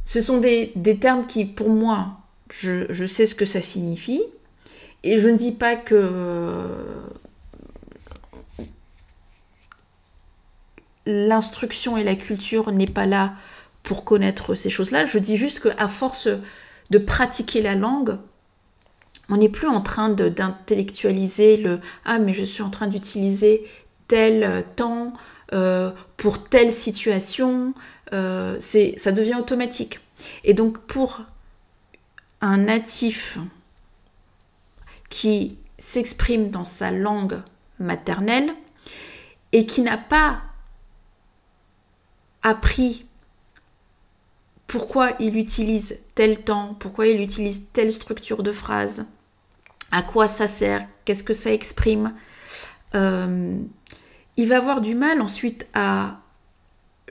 ce 0.05 0.21
sont 0.21 0.39
des, 0.39 0.71
termes 0.99 1.25
qui, 1.27 1.45
pour 1.45 1.69
moi, 1.69 2.17
je, 2.49 3.05
sais 3.05 3.25
ce 3.25 3.35
que 3.35 3.45
ça 3.45 3.61
signifie. 3.61 4.23
Et 5.03 5.17
je 5.17 5.29
ne 5.29 5.37
dis 5.37 5.51
pas 5.51 5.75
que 5.75 6.09
l'instruction 11.05 11.95
et 11.97 12.03
la 12.03 12.15
culture 12.15 12.71
n'est 12.71 12.85
pas 12.85 13.05
là 13.05 13.33
pour 13.83 14.03
connaître 14.03 14.55
ces 14.55 14.69
choses-là. 14.69 15.05
Je 15.05 15.19
dis 15.19 15.37
juste 15.37 15.59
qu'à 15.61 15.87
force 15.87 16.27
de 16.89 16.97
pratiquer 16.97 17.61
la 17.61 17.75
langue, 17.75 18.17
on 19.29 19.37
n'est 19.37 19.49
plus 19.49 19.67
en 19.67 19.81
train 19.81 20.09
d'intellectualiser 20.09 21.57
le 21.57 21.79
Ah, 22.03 22.19
mais 22.19 22.33
je 22.33 22.43
suis 22.43 22.63
en 22.63 22.69
train 22.69 22.87
d'utiliser 22.87 23.63
tel 24.07 24.65
temps 24.75 25.13
euh, 25.53 25.91
pour 26.17 26.47
telle 26.47 26.71
situation, 26.71 27.73
euh, 28.13 28.59
ça 28.59 29.11
devient 29.11 29.35
automatique. 29.35 29.99
Et 30.43 30.53
donc 30.53 30.77
pour 30.79 31.21
un 32.41 32.57
natif 32.57 33.37
qui 35.09 35.57
s'exprime 35.77 36.49
dans 36.49 36.63
sa 36.63 36.91
langue 36.91 37.41
maternelle 37.79 38.53
et 39.51 39.65
qui 39.65 39.81
n'a 39.81 39.97
pas 39.97 40.41
appris 42.43 43.05
pourquoi 44.67 45.13
il 45.19 45.35
utilise 45.37 45.97
tel 46.13 46.43
temps, 46.43 46.75
pourquoi 46.79 47.07
il 47.07 47.21
utilise 47.21 47.63
telle 47.73 47.91
structure 47.91 48.43
de 48.43 48.51
phrase, 48.51 49.05
à 49.91 50.03
quoi 50.03 50.27
ça 50.27 50.47
sert, 50.47 50.87
qu'est-ce 51.05 51.23
que 51.23 51.33
ça 51.33 51.51
exprime, 51.51 52.13
euh, 52.93 53.59
il 54.39 54.47
va 54.47 54.55
avoir 54.55 54.79
du 54.79 54.95
mal 54.95 55.21
ensuite 55.21 55.67
à 55.73 56.21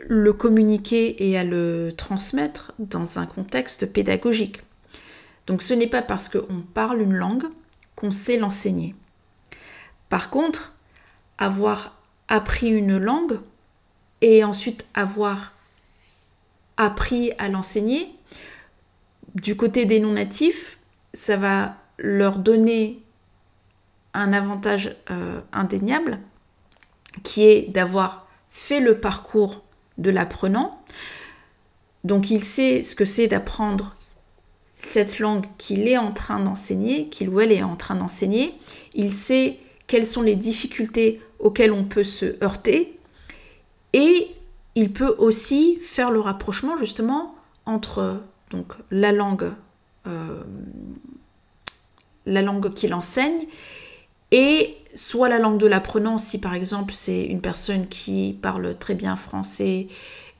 le 0.07 0.33
communiquer 0.33 1.29
et 1.29 1.37
à 1.37 1.45
le 1.45 1.93
transmettre 1.95 2.73
dans 2.79 3.19
un 3.19 3.27
contexte 3.27 3.93
pédagogique. 3.93 4.63
Donc 5.47 5.61
ce 5.61 5.75
n'est 5.75 5.89
pas 5.89 6.01
parce 6.01 6.31
qu'on 6.31 6.63
parle 6.73 7.03
une 7.03 7.13
langue 7.15 7.45
qu'on 7.97 8.13
sait 8.13 8.39
l'enseigner. 8.39 8.95
Par 10.09 10.31
contre, 10.31 10.75
avoir 11.37 12.01
appris 12.29 12.71
une 12.71 12.97
langue 12.97 13.41
et 14.23 14.43
ensuite 14.43 14.87
avoir 14.95 15.53
appris 16.79 17.33
à 17.37 17.51
l'enseigner, 17.51 18.09
du 19.35 19.55
côté 19.55 19.85
des 19.85 20.01
non-natifs, 20.01 20.79
ça 21.13 21.37
va 21.37 21.77
leur 21.99 22.39
donner 22.39 23.03
un 24.15 24.33
avantage 24.33 24.97
euh, 25.11 25.43
indéniable 25.53 26.19
qui 27.23 27.45
est 27.45 27.71
d'avoir 27.71 28.27
fait 28.51 28.81
le 28.81 28.99
parcours 28.99 29.63
de 29.99 30.11
l'apprenant. 30.11 30.83
Donc 32.05 32.31
il 32.31 32.43
sait 32.43 32.83
ce 32.83 32.95
que 32.95 33.05
c'est 33.05 33.27
d'apprendre 33.27 33.95
cette 34.75 35.19
langue 35.19 35.45
qu'il 35.59 35.89
est 35.89 35.99
en 35.99 36.13
train 36.13 36.39
d'enseigner, 36.39 37.09
qu'il 37.09 37.29
ou 37.29 37.41
elle 37.41 37.53
est 37.53 37.63
en 37.63 37.77
train 37.77 37.97
d'enseigner. 37.97 38.55
Il 38.95 39.11
sait 39.11 39.59
quelles 39.89 40.07
sont 40.07 40.23
les 40.23 40.37
difficultés 40.37 41.21
auxquelles 41.41 41.73
on 41.73 41.85
peut 41.85 42.05
se 42.05 42.43
heurter. 42.45 42.99
Et 43.93 44.29
il 44.75 44.93
peut 44.93 45.17
aussi 45.19 45.79
faire 45.81 46.11
le 46.13 46.21
rapprochement 46.21 46.77
justement 46.77 47.35
entre 47.67 48.21
donc, 48.51 48.73
la 48.91 49.13
langue, 49.13 49.53
euh, 50.07 50.43
la 52.25 52.43
langue 52.43 52.73
qu'il 52.73 52.95
enseigne 52.95 53.47
et 54.31 54.77
soit 54.99 55.29
la 55.29 55.39
langue 55.39 55.59
de 55.59 55.67
l'apprenant, 55.67 56.19
si 56.19 56.39
par 56.39 56.55
exemple 56.55 56.93
c'est 56.93 57.23
une 57.23 57.41
personne 57.41 57.87
qui 57.87 58.37
parle 58.43 58.77
très 58.77 58.95
bien 58.95 59.15
français 59.15 59.87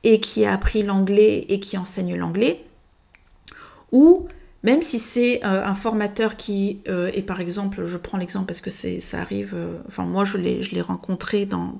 et 0.03 0.19
qui 0.19 0.45
a 0.45 0.53
appris 0.53 0.83
l'anglais 0.83 1.45
et 1.47 1.59
qui 1.59 1.77
enseigne 1.77 2.15
l'anglais, 2.15 2.65
ou 3.93 4.27
même 4.63 4.81
si 4.81 4.99
c'est 4.99 5.39
euh, 5.45 5.65
un 5.65 5.73
formateur 5.73 6.35
qui 6.35 6.81
euh, 6.89 7.09
est 7.13 7.21
par 7.21 7.39
exemple, 7.39 7.85
je 7.85 7.97
prends 7.97 8.17
l'exemple 8.17 8.47
parce 8.47 8.59
que 8.59 8.69
ça 8.69 9.21
arrive, 9.21 9.53
euh, 9.55 9.77
enfin 9.87 10.03
moi 10.03 10.25
je 10.25 10.37
l'ai 10.37 10.81
rencontré 10.81 11.45
dans, 11.45 11.73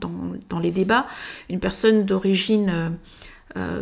dans, 0.50 0.60
les 0.60 0.72
débats, 0.72 1.06
une 1.50 1.60
personne 1.60 2.06
d'origine 2.06 2.98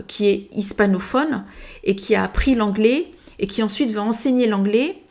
qui 0.07 0.27
est 0.27 0.47
hispanophone 0.53 1.43
et 1.83 1.95
qui 1.95 2.15
a 2.15 2.23
appris 2.23 2.55
l'anglais 2.55 3.11
et 3.37 3.47
qui 3.47 3.61
ensuite 3.61 3.91
va 3.91 4.01
enseigner 4.01 4.47
l'anglais 4.47 5.03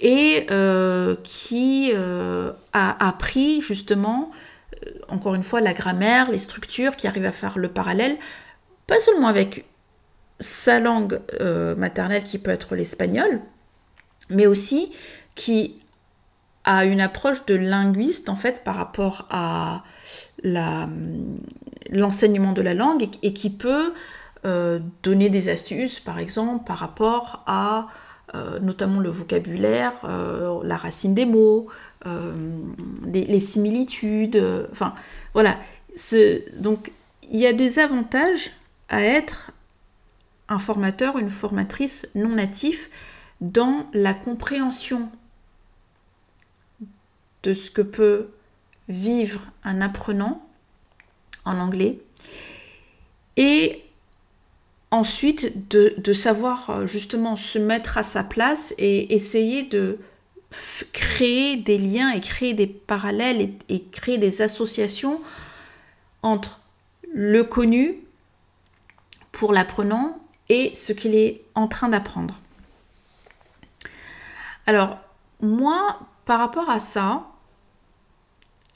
et 0.00 0.46
qui 1.22 1.92
a 2.72 3.08
appris 3.08 3.60
justement, 3.60 4.30
encore 5.08 5.34
une 5.34 5.42
fois, 5.42 5.60
la 5.60 5.74
grammaire, 5.74 6.30
les 6.30 6.38
structures, 6.38 6.96
qui 6.96 7.06
arrive 7.06 7.26
à 7.26 7.32
faire 7.32 7.58
le 7.58 7.68
parallèle, 7.68 8.16
pas 8.86 8.98
seulement 8.98 9.28
avec 9.28 9.64
sa 10.40 10.80
langue 10.80 11.20
euh, 11.40 11.76
maternelle 11.76 12.24
qui 12.24 12.38
peut 12.38 12.50
être 12.50 12.74
l'espagnol, 12.74 13.40
mais 14.30 14.46
aussi 14.46 14.90
qui 15.34 15.76
a 16.64 16.84
une 16.84 17.00
approche 17.00 17.46
de 17.46 17.54
linguiste 17.54 18.28
en 18.28 18.36
fait 18.36 18.64
par 18.64 18.74
rapport 18.74 19.26
à 19.30 19.84
l'enseignement 21.90 22.52
de 22.52 22.62
la 22.62 22.74
langue 22.74 23.08
et, 23.22 23.32
qui 23.32 23.50
peut 23.50 23.94
euh, 24.44 24.80
donner 25.02 25.30
des 25.30 25.48
astuces 25.48 26.00
par 26.00 26.18
exemple 26.18 26.64
par 26.64 26.78
rapport 26.78 27.42
à 27.46 27.78
euh, 27.78 27.82
notamment 28.62 29.00
le 29.00 29.10
vocabulaire, 29.10 29.92
la 30.04 30.76
racine 30.76 31.14
des 31.14 31.26
mots, 31.26 31.68
les 33.06 33.40
similitudes, 33.40 34.68
enfin 34.70 34.94
voilà. 35.34 35.58
donc 36.56 36.92
il 37.30 37.38
y 37.38 37.46
a 37.46 37.52
des 37.52 37.78
avantages 37.78 38.50
à 38.88 39.02
être 39.02 39.52
un 40.48 40.58
formateur, 40.58 41.16
une 41.18 41.30
formatrice 41.30 42.08
non 42.14 42.30
natif 42.30 42.90
dans 43.40 43.86
la 43.92 44.14
compréhension 44.14 45.08
de 47.42 47.54
ce 47.54 47.70
que 47.70 47.82
peut 47.82 48.28
vivre 48.88 49.46
un 49.64 49.80
apprenant 49.80 50.46
en 51.44 51.58
anglais 51.58 51.98
et 53.36 53.82
ensuite 54.90 55.68
de, 55.68 56.12
savoir 56.12 56.70
euh, 56.70 56.86
justement 56.86 57.36
se 57.36 57.58
mettre 57.58 57.98
à 57.98 58.02
sa 58.02 58.24
place 58.24 58.74
et 58.78 59.14
essayer 59.14 59.62
de 59.62 59.98
créer 60.92 61.56
des 61.56 61.78
liens 61.78 62.10
et 62.10 62.20
créer 62.20 62.54
des 62.54 62.66
parallèles 62.66 63.52
et 63.68 63.82
créer 63.84 64.18
des 64.18 64.42
associations 64.42 65.20
entre 66.22 66.60
le 67.12 67.44
connu 67.44 67.98
pour 69.30 69.52
l'apprenant 69.52 70.18
et 70.48 70.74
ce 70.74 70.92
qu'il 70.92 71.14
est 71.14 71.42
en 71.54 71.68
train 71.68 71.88
d'apprendre. 71.88 72.40
Alors, 74.66 74.98
moi, 75.40 76.00
par 76.24 76.40
rapport 76.40 76.68
à 76.68 76.80
ça, 76.80 77.26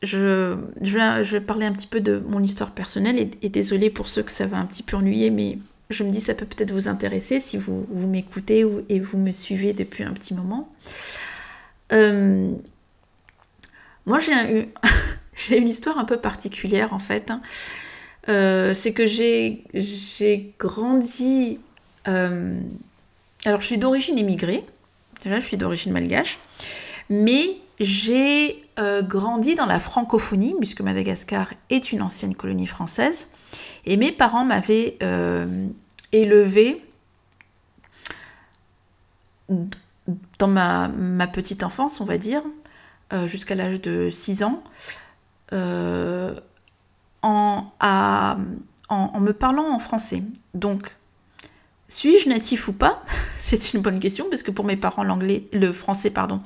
je, 0.02 0.56
vais, 0.80 1.40
parler 1.40 1.66
un 1.66 1.72
petit 1.72 1.88
peu 1.88 2.00
de 2.00 2.22
mon 2.28 2.40
histoire 2.40 2.70
personnelle 2.70 3.18
et, 3.18 3.30
et 3.42 3.48
désolé 3.48 3.90
pour 3.90 4.08
ceux 4.08 4.22
que 4.22 4.32
ça 4.32 4.46
va 4.46 4.58
un 4.58 4.66
petit 4.66 4.84
peu 4.84 4.96
ennuyer, 4.96 5.30
mais 5.30 5.58
je 5.94 6.04
me 6.04 6.10
dis 6.10 6.20
ça 6.20 6.34
peut 6.34 6.46
peut-être 6.46 6.72
vous 6.72 6.88
intéresser 6.88 7.40
si 7.40 7.56
vous, 7.56 7.86
m'écoutez 7.90 8.66
et 8.88 9.00
vous 9.00 9.18
me 9.18 9.30
suivez 9.30 9.72
depuis 9.72 10.04
un 10.04 10.12
petit 10.12 10.34
moment. 10.34 10.72
Euh, 11.92 12.50
moi, 14.06 14.18
j'ai 15.34 15.58
une 15.58 15.68
histoire 15.68 15.98
un 15.98 16.04
peu 16.04 16.18
particulière 16.18 16.92
en 16.92 16.98
fait. 16.98 17.30
Hein. 17.30 17.40
Euh, 18.28 18.74
c'est 18.74 18.92
que 18.92 19.06
j'ai 19.06 20.54
grandi. 20.58 21.60
Euh, 22.08 22.60
alors, 23.44 23.60
je 23.60 23.66
suis 23.66 23.78
d'origine 23.78 24.18
immigrée. 24.18 24.64
Déjà, 25.22 25.40
je 25.40 25.46
suis 25.46 25.56
d'origine 25.56 25.92
malgache. 25.92 26.38
Mais 27.10 27.56
j'ai 27.80 28.62
grandi 29.02 29.54
dans 29.54 29.66
la 29.66 29.78
francophonie, 29.78 30.54
puisque 30.58 30.80
Madagascar 30.80 31.52
est 31.70 31.92
une 31.92 32.02
ancienne 32.02 32.34
colonie 32.34 32.66
française. 32.66 33.28
Et 33.86 33.96
mes 33.96 34.10
parents 34.10 34.44
m'avaient 34.44 34.98
élevé 36.22 36.84
dans 40.38 40.48
ma, 40.48 40.88
petite 41.26 41.62
enfance, 41.62 42.00
on 42.00 42.04
va 42.04 42.18
dire, 42.18 42.42
jusqu'à 43.26 43.54
l'âge 43.54 43.80
de 43.80 44.10
6 44.10 44.44
ans 44.44 44.62
en, 47.24 47.64
en, 48.88 49.20
me 49.20 49.32
parlant 49.32 49.72
en 49.72 49.78
français. 49.78 50.22
Donc, 50.52 50.94
suis-je 51.88 52.28
natif 52.28 52.68
ou 52.68 52.72
pas? 52.72 53.02
C'est 53.36 53.72
une 53.72 53.80
bonne 53.80 54.00
question 54.00 54.26
parce 54.30 54.42
que 54.42 54.50
pour 54.50 54.64
mes 54.64 54.76
parents, 54.76 55.04
l'anglais, 55.04 55.44
le 55.52 55.72
français, 55.72 56.10
pardon, 56.10 56.38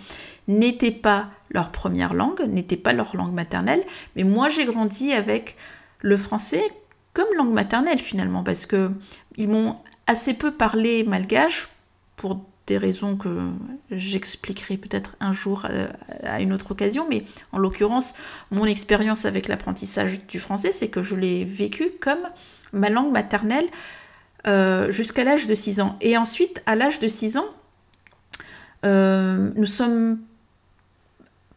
n'était 0.46 0.90
pas 0.90 1.28
leur 1.50 1.70
première 1.70 2.14
langue, 2.14 2.40
n'était 2.42 2.76
pas 2.76 2.92
leur 2.92 3.16
langue 3.16 3.32
maternelle. 3.32 3.82
Mais 4.16 4.24
moi, 4.24 4.48
j'ai 4.48 4.64
grandi 4.64 5.12
avec 5.12 5.56
le 6.00 6.16
français 6.16 6.62
comme 7.12 7.28
langue 7.36 7.52
maternelle 7.52 7.98
finalement 7.98 8.42
parce 8.42 8.66
que 8.66 8.90
ils 9.36 9.48
m'ont 9.48 9.76
assez 10.06 10.34
peu 10.34 10.50
parlé 10.50 11.04
malgache 11.04 11.68
pour 12.16 12.44
des 12.68 12.76
raisons 12.76 13.16
que 13.16 13.50
j'expliquerai 13.90 14.76
peut-être 14.76 15.16
un 15.20 15.32
jour 15.32 15.66
euh, 15.68 15.88
à 16.22 16.40
une 16.40 16.52
autre 16.52 16.72
occasion, 16.72 17.06
mais 17.08 17.24
en 17.52 17.58
l'occurrence, 17.58 18.14
mon 18.50 18.66
expérience 18.66 19.24
avec 19.24 19.48
l'apprentissage 19.48 20.26
du 20.26 20.38
français, 20.38 20.70
c'est 20.70 20.88
que 20.88 21.02
je 21.02 21.16
l'ai 21.16 21.44
vécu 21.44 21.90
comme 22.00 22.18
ma 22.72 22.90
langue 22.90 23.10
maternelle 23.10 23.66
euh, 24.46 24.90
jusqu'à 24.90 25.24
l'âge 25.24 25.46
de 25.46 25.54
6 25.54 25.80
ans. 25.80 25.96
Et 26.02 26.18
ensuite, 26.18 26.62
à 26.66 26.76
l'âge 26.76 27.00
de 27.00 27.08
6 27.08 27.38
ans, 27.38 27.48
euh, 28.84 29.50
nous 29.56 29.66
sommes 29.66 30.18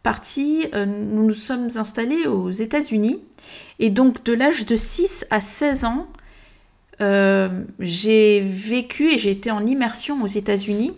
partis, 0.03 0.65
nous 0.73 1.25
nous 1.25 1.33
sommes 1.33 1.67
installés 1.75 2.25
aux 2.27 2.51
États-Unis. 2.51 3.23
Et 3.79 3.89
donc, 3.89 4.23
de 4.23 4.33
l'âge 4.33 4.65
de 4.65 4.75
6 4.75 5.27
à 5.29 5.41
16 5.41 5.85
ans, 5.85 6.07
euh, 7.01 7.63
j'ai 7.79 8.41
vécu 8.41 9.11
et 9.11 9.17
j'ai 9.17 9.31
été 9.31 9.49
en 9.49 9.65
immersion 9.65 10.21
aux 10.21 10.27
États-Unis 10.27 10.93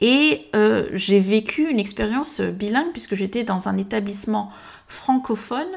et 0.00 0.46
euh, 0.56 0.88
j'ai 0.94 1.20
vécu 1.20 1.68
une 1.68 1.78
expérience 1.78 2.40
bilingue 2.40 2.92
puisque 2.92 3.14
j'étais 3.14 3.44
dans 3.44 3.68
un 3.68 3.76
établissement 3.76 4.50
francophone 4.86 5.68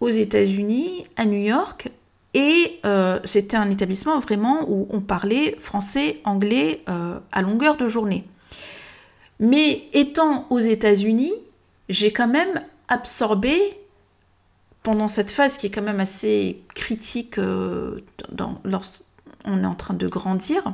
aux 0.00 0.10
États-Unis, 0.10 1.06
à 1.16 1.24
New 1.24 1.40
York, 1.40 1.90
et 2.34 2.80
euh, 2.84 3.18
c'était 3.24 3.56
un 3.56 3.70
établissement 3.70 4.18
vraiment 4.20 4.66
où 4.68 4.86
on 4.90 5.00
parlait 5.00 5.56
français, 5.58 6.20
anglais 6.24 6.84
à 7.32 7.40
longueur 7.40 7.78
de 7.78 7.88
journée. 7.88 8.24
Mais 9.38 9.88
étant 9.92 10.46
aux 10.50 10.58
États-Unis, 10.58 11.32
j'ai 11.88 12.12
quand 12.12 12.28
même 12.28 12.62
absorbé 12.88 13.56
pendant 14.82 15.08
cette 15.08 15.30
phase 15.30 15.58
qui 15.58 15.66
est 15.66 15.70
quand 15.70 15.82
même 15.82 16.00
assez 16.00 16.62
critique 16.74 17.38
euh, 17.38 18.00
lorsqu'on 18.64 19.62
est 19.62 19.66
en 19.66 19.74
train 19.74 19.94
de 19.94 20.06
grandir, 20.06 20.72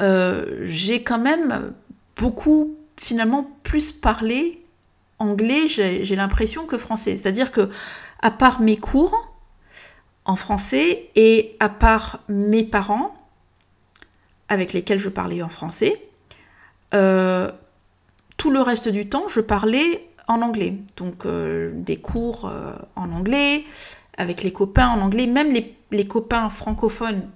euh, 0.00 0.60
j'ai 0.62 1.02
quand 1.02 1.18
même 1.18 1.72
beaucoup 2.16 2.76
finalement 2.96 3.50
plus 3.62 3.92
parlé 3.92 4.62
anglais, 5.18 5.68
j'ai 5.68 6.16
l'impression, 6.16 6.66
que 6.66 6.78
français. 6.78 7.16
C'est-à-dire 7.16 7.52
que 7.52 7.70
à 8.20 8.30
part 8.30 8.60
mes 8.60 8.76
cours 8.76 9.32
en 10.24 10.36
français 10.36 11.10
et 11.16 11.56
à 11.60 11.68
part 11.68 12.20
mes 12.28 12.64
parents 12.64 13.16
avec 14.48 14.72
lesquels 14.72 14.98
je 15.00 15.08
parlais 15.08 15.42
en 15.42 15.48
français, 15.48 15.94
euh, 16.94 17.50
tout 18.36 18.50
le 18.50 18.60
reste 18.60 18.88
du 18.88 19.08
temps, 19.08 19.28
je 19.28 19.40
parlais 19.40 20.08
en 20.28 20.42
anglais. 20.42 20.74
Donc 20.96 21.26
euh, 21.26 21.72
des 21.74 21.96
cours 21.96 22.46
euh, 22.46 22.74
en 22.96 23.10
anglais, 23.12 23.64
avec 24.16 24.42
les 24.42 24.52
copains 24.52 24.88
en 24.88 25.00
anglais, 25.00 25.26
même 25.26 25.52
les, 25.52 26.06
copains 26.06 26.48
francophones 26.50 27.28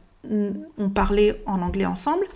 ont 0.78 0.88
parlé 0.88 1.34
en 1.46 1.62
anglais 1.62 1.86
ensemble. 1.86 2.26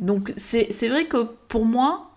Donc 0.00 0.32
c'est 0.36 0.88
vrai 0.88 1.06
que 1.06 1.18
pour 1.46 1.64
moi, 1.64 2.10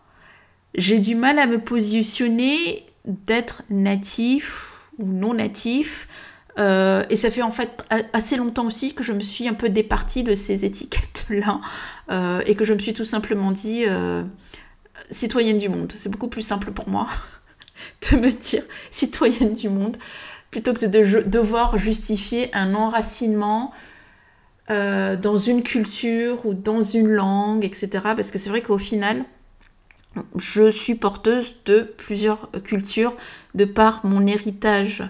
j'ai 0.74 0.98
du 0.98 1.16
mal 1.16 1.38
à 1.38 1.46
me 1.46 1.60
positionner 1.60 2.86
d'être 3.06 3.62
natif 3.70 4.72
ou 4.98 5.06
non 5.06 5.36
natif. 5.36 6.08
Et 6.58 7.16
ça 7.16 7.32
fait 7.32 7.42
en 7.42 7.52
fait 7.52 7.84
assez 8.14 8.38
longtemps 8.38 8.66
aussi 8.66 8.94
que 8.94 9.04
je 9.04 9.14
me 9.14 9.22
suis 9.22 9.48
un 9.48 9.54
peu 9.54 9.70
départie 9.70 10.24
de 10.24 10.36
ces 10.36 10.66
étiquettes-là 10.66 11.62
et 12.46 12.56
que 12.56 12.66
je 12.66 12.74
me 12.74 12.80
suis 12.80 12.94
tout 12.94 13.06
simplement 13.06 13.52
dit 13.52 13.86
citoyenne 15.10 15.58
du 15.58 15.70
monde. 15.70 15.94
C'est 15.96 16.10
beaucoup 16.10 16.28
plus 16.28 16.42
simple 16.42 16.72
pour 16.72 16.90
moi 16.90 17.08
de 18.12 18.18
me 18.18 18.32
dire 18.32 18.64
citoyenne 18.90 19.54
du 19.54 19.70
monde 19.70 19.98
plutôt 20.52 20.74
que 20.74 20.86
de 20.86 21.28
devoir 21.28 21.78
justifier 21.78 22.54
un 22.54 22.76
enracinement 22.76 23.72
euh, 24.70 25.16
dans 25.16 25.38
une 25.38 25.64
culture 25.64 26.46
ou 26.46 26.54
dans 26.54 26.82
une 26.82 27.08
langue, 27.08 27.64
etc. 27.66 27.90
Parce 28.04 28.32
que 28.32 28.38
c'est 28.38 28.50
vrai 28.50 28.62
qu'au 28.62 28.78
final, 28.78 29.24
je 30.36 30.70
suis 30.70 30.96
porteuse 30.96 31.56
de 31.66 31.82
plusieurs 31.82 32.52
cultures 32.64 33.16
de 33.56 33.64
par 33.64 34.06
mon 34.06 34.28
héritage 34.28 35.04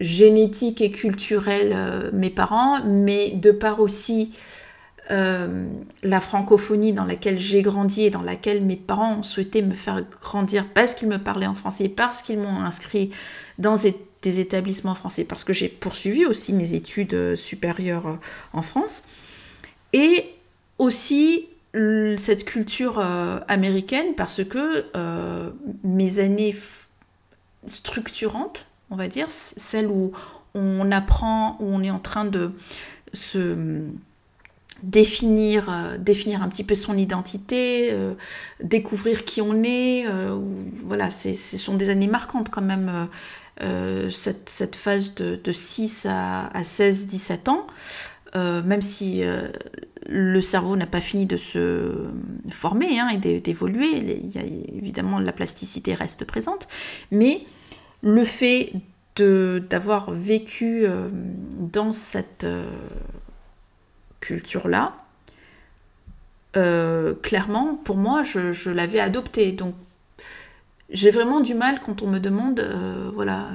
génétique 0.00 0.80
et 0.80 0.90
culturel, 0.90 1.72
euh, 1.74 2.10
mes 2.12 2.30
parents, 2.30 2.82
mais 2.84 3.30
de 3.30 3.50
par 3.50 3.80
aussi 3.80 4.36
euh, 5.10 5.66
la 6.02 6.20
francophonie 6.20 6.92
dans 6.92 7.04
laquelle 7.04 7.38
j'ai 7.38 7.62
grandi 7.62 8.04
et 8.04 8.10
dans 8.10 8.22
laquelle 8.22 8.64
mes 8.64 8.76
parents 8.76 9.18
ont 9.18 9.22
souhaité 9.22 9.62
me 9.62 9.74
faire 9.74 10.02
grandir 10.20 10.66
parce 10.72 10.94
qu'ils 10.94 11.08
me 11.08 11.18
parlaient 11.18 11.46
en 11.46 11.54
français, 11.54 11.88
parce 11.88 12.22
qu'ils 12.22 12.38
m'ont 12.38 12.60
inscrit 12.60 13.10
dans 13.58 13.76
des 14.22 14.40
établissements 14.40 14.94
français, 14.94 15.24
parce 15.24 15.44
que 15.44 15.52
j'ai 15.52 15.68
poursuivi 15.68 16.24
aussi 16.24 16.52
mes 16.52 16.74
études 16.74 17.14
euh, 17.14 17.36
supérieures 17.36 18.18
en 18.52 18.62
France, 18.62 19.04
et 19.92 20.24
aussi 20.78 21.48
cette 22.16 22.44
culture 22.44 22.98
américaine 23.48 24.14
parce 24.14 24.44
que 24.44 24.84
mes 25.84 26.18
années 26.18 26.54
structurantes, 27.66 28.66
on 28.92 28.96
va 28.96 29.08
dire, 29.08 29.26
celles 29.30 29.88
où 29.88 30.12
on 30.54 30.92
apprend, 30.92 31.56
où 31.60 31.64
on 31.66 31.82
est 31.82 31.90
en 31.90 31.98
train 31.98 32.26
de 32.26 32.52
se 33.14 33.86
définir, 34.82 35.68
euh, 35.70 35.96
définir 35.96 36.42
un 36.42 36.48
petit 36.48 36.64
peu 36.64 36.74
son 36.74 36.98
identité, 36.98 37.88
euh, 37.90 38.14
découvrir 38.62 39.24
qui 39.24 39.40
on 39.40 39.62
est. 39.62 40.06
Euh, 40.06 40.38
voilà, 40.84 41.08
ce 41.08 41.34
sont 41.34 41.74
des 41.74 41.88
années 41.88 42.06
marquantes 42.06 42.50
quand 42.50 42.62
même, 42.62 43.08
cette, 44.10 44.76
phase 44.76 45.14
de, 45.14 45.36
de 45.42 45.52
6 45.52 46.06
à, 46.08 46.48
à 46.48 46.64
16, 46.64 47.06
17 47.06 47.48
ans. 47.48 47.66
même 48.34 48.82
si 48.82 49.22
le 50.08 50.40
cerveau 50.40 50.74
n'a 50.76 50.86
pas 50.86 51.00
fini 51.00 51.26
de 51.26 51.36
se 51.36 52.08
former 52.50 52.98
hein, 52.98 53.08
et 53.10 53.18
d'évoluer, 53.40 54.20
évidemment 54.74 55.20
la 55.20 55.32
plasticité 55.32 55.94
reste 55.94 56.24
présente, 56.24 56.66
mais 57.12 57.42
le 58.02 58.24
fait 58.24 58.72
d'avoir 59.16 60.10
vécu 60.10 60.86
dans 61.58 61.92
cette 61.92 62.46
culture-là, 64.20 65.02
euh, 66.56 67.14
clairement, 67.22 67.76
pour 67.82 67.96
moi, 67.96 68.22
je, 68.22 68.70
l'avais 68.70 69.00
adopté. 69.00 69.52
Donc, 69.52 69.74
j'ai 70.90 71.10
vraiment 71.10 71.40
du 71.40 71.54
mal 71.54 71.80
quand 71.80 72.02
on 72.02 72.08
me 72.08 72.18
demande, 72.18 72.60
euh, 72.60 73.10
voilà, 73.14 73.48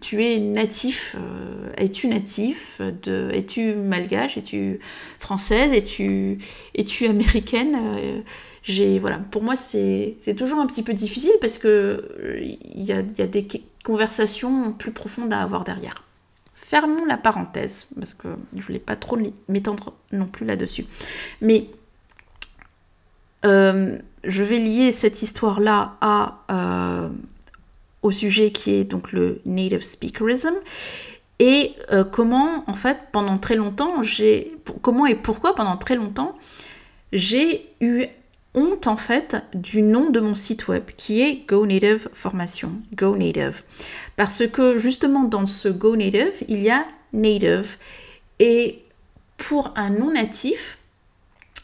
tu 0.00 0.24
es 0.24 0.38
natif, 0.38 1.14
euh, 1.16 1.70
es-tu 1.76 2.08
natif, 2.08 2.80
de, 3.04 3.30
es-tu 3.32 3.74
malgache, 3.74 4.36
es-tu 4.36 4.80
française, 5.20 5.72
es-tu, 5.72 6.38
es-tu 6.74 7.06
américaine 7.06 7.78
pour 9.30 9.42
moi, 9.42 9.56
c'est, 9.56 10.16
toujours 10.36 10.60
un 10.60 10.66
petit 10.66 10.82
peu 10.82 10.94
difficile 10.94 11.32
parce 11.40 11.58
que 11.58 12.04
il 12.42 12.82
y 12.82 12.92
a, 12.92 13.00
y 13.00 13.22
a 13.22 13.26
des 13.26 13.46
conversations 13.84 14.72
plus 14.72 14.92
profondes 14.92 15.32
à 15.32 15.42
avoir 15.42 15.64
derrière. 15.64 16.04
Fermons 16.54 17.04
la 17.06 17.16
parenthèse, 17.16 17.86
parce 17.98 18.14
que 18.14 18.28
je 18.54 18.62
voulais 18.62 18.78
pas 18.78 18.96
trop 18.96 19.18
m'étendre 19.48 19.94
non 20.12 20.26
plus 20.26 20.44
là-dessus. 20.44 20.84
Mais 21.40 21.66
euh, 23.46 23.98
je 24.24 24.44
vais 24.44 24.58
lier 24.58 24.92
cette 24.92 25.22
histoire-là 25.22 25.96
à, 26.00 26.38
euh, 26.50 27.08
au 28.02 28.10
sujet 28.10 28.50
qui 28.50 28.72
est 28.72 28.84
donc 28.84 29.12
le 29.12 29.40
native 29.46 29.82
speakerism 29.82 30.54
et 31.38 31.72
euh, 31.92 32.04
comment, 32.04 32.64
en 32.66 32.72
fait, 32.74 32.98
pendant 33.12 33.38
très 33.38 33.54
longtemps, 33.54 34.02
j'ai. 34.02 34.56
Comment 34.82 35.06
et 35.06 35.14
pourquoi 35.14 35.54
pendant 35.54 35.76
très 35.76 35.94
longtemps, 35.94 36.36
j'ai 37.12 37.66
eu 37.80 38.06
honte, 38.54 38.86
en 38.86 38.96
fait, 38.96 39.36
du 39.54 39.82
nom 39.82 40.10
de 40.10 40.20
mon 40.20 40.34
site 40.34 40.68
web 40.68 40.84
qui 40.96 41.20
est 41.20 41.46
Go 41.46 41.66
Native 41.66 42.08
Formation. 42.12 42.72
Go 42.94 43.16
Native. 43.16 43.62
Parce 44.16 44.46
que 44.46 44.78
justement 44.78 45.24
dans 45.24 45.46
ce 45.46 45.68
Go 45.68 45.96
Native, 45.96 46.44
il 46.48 46.60
y 46.60 46.70
a 46.70 46.84
Native. 47.12 47.76
Et 48.38 48.82
pour 49.36 49.72
un 49.76 49.90
non 49.90 50.12
natif, 50.12 50.78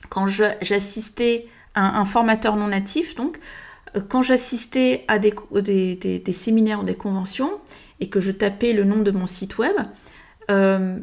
quand 0.08 0.26
j'assistais 0.28 1.46
à 1.74 1.98
un 1.98 2.04
formateur 2.04 2.56
non 2.56 2.68
natif, 2.68 3.14
donc, 3.14 3.38
euh, 3.96 4.00
quand 4.08 4.22
j'assistais 4.22 5.04
à 5.08 5.18
des, 5.18 5.34
des, 5.60 6.32
séminaires 6.32 6.80
ou 6.80 6.84
des 6.84 6.94
conventions 6.94 7.50
et 8.00 8.08
que 8.08 8.20
je 8.20 8.30
tapais 8.30 8.72
le 8.72 8.84
nom 8.84 9.00
de 9.02 9.10
mon 9.10 9.26
site 9.26 9.58
web, 9.58 9.74
euh, 10.50 10.98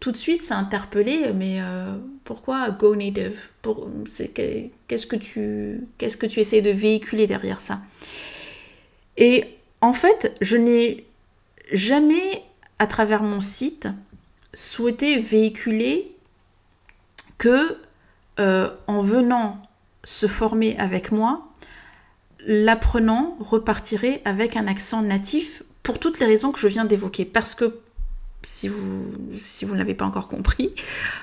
tout 0.00 0.12
de 0.12 0.16
suite 0.16 0.42
ça 0.42 0.56
interpellait, 0.56 1.32
mais 1.32 1.60
euh, 1.60 1.96
pourquoi 2.24 2.70
Go 2.70 2.94
Native? 2.96 3.50
Qu'est-ce 4.88 5.06
que 5.06 5.16
tu 5.16 5.86
qu'est-ce 5.98 6.16
que 6.16 6.26
tu 6.26 6.40
essayes 6.40 6.62
de 6.62 6.70
véhiculer 6.70 7.26
derrière 7.26 7.60
ça? 7.60 7.80
Et 9.16 9.44
en 9.80 9.92
fait, 9.92 10.36
je 10.40 10.56
n'ai 10.56 11.06
jamais, 11.72 12.42
à 12.78 12.86
travers 12.86 13.22
mon 13.22 13.40
site, 13.40 13.88
souhaité 14.54 15.18
véhiculer 15.18 16.12
que 17.38 17.76
euh, 18.38 18.70
en 18.86 19.02
venant 19.02 19.62
se 20.04 20.26
former 20.26 20.76
avec 20.78 21.12
moi, 21.12 21.48
l'apprenant 22.46 23.36
repartirait 23.40 24.22
avec 24.24 24.56
un 24.56 24.66
accent 24.66 25.02
natif 25.02 25.62
pour 25.82 25.98
toutes 25.98 26.18
les 26.20 26.26
raisons 26.26 26.52
que 26.52 26.60
je 26.60 26.68
viens 26.68 26.84
d'évoquer. 26.84 27.24
Parce 27.24 27.54
que, 27.54 27.78
si 28.46 28.68
vous, 28.68 29.12
si 29.36 29.64
vous 29.64 29.74
ne 29.74 29.78
l'avez 29.78 29.94
pas 29.94 30.04
encore 30.04 30.28
compris, 30.28 30.72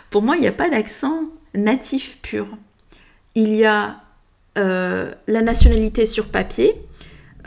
pour 0.10 0.22
moi, 0.22 0.36
il 0.36 0.42
n'y 0.42 0.48
a 0.48 0.52
pas 0.52 0.70
d'accent 0.70 1.30
natif 1.56 2.20
pur. 2.22 2.48
Il 3.34 3.56
y 3.56 3.66
a 3.66 4.02
euh, 4.58 5.14
la 5.28 5.42
nationalité 5.42 6.06
sur 6.06 6.28
papier, 6.28 6.76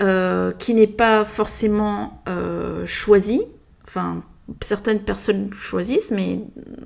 euh, 0.00 0.52
qui 0.52 0.74
n'est 0.74 0.86
pas 0.86 1.24
forcément 1.24 2.22
euh, 2.26 2.86
choisi. 2.86 3.42
Enfin, 3.86 4.22
certaines 4.62 5.00
personnes 5.00 5.52
choisissent, 5.52 6.10
mais 6.10 6.40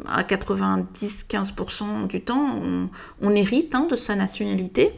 à 0.07 0.22
90-15% 0.24 2.09
du 2.09 2.22
temps, 2.22 2.61
on, 3.22 3.35
hérite 3.35 3.74
hein, 3.74 3.87
de 3.88 3.96
sa 3.96 4.16
nationalité. 4.16 4.92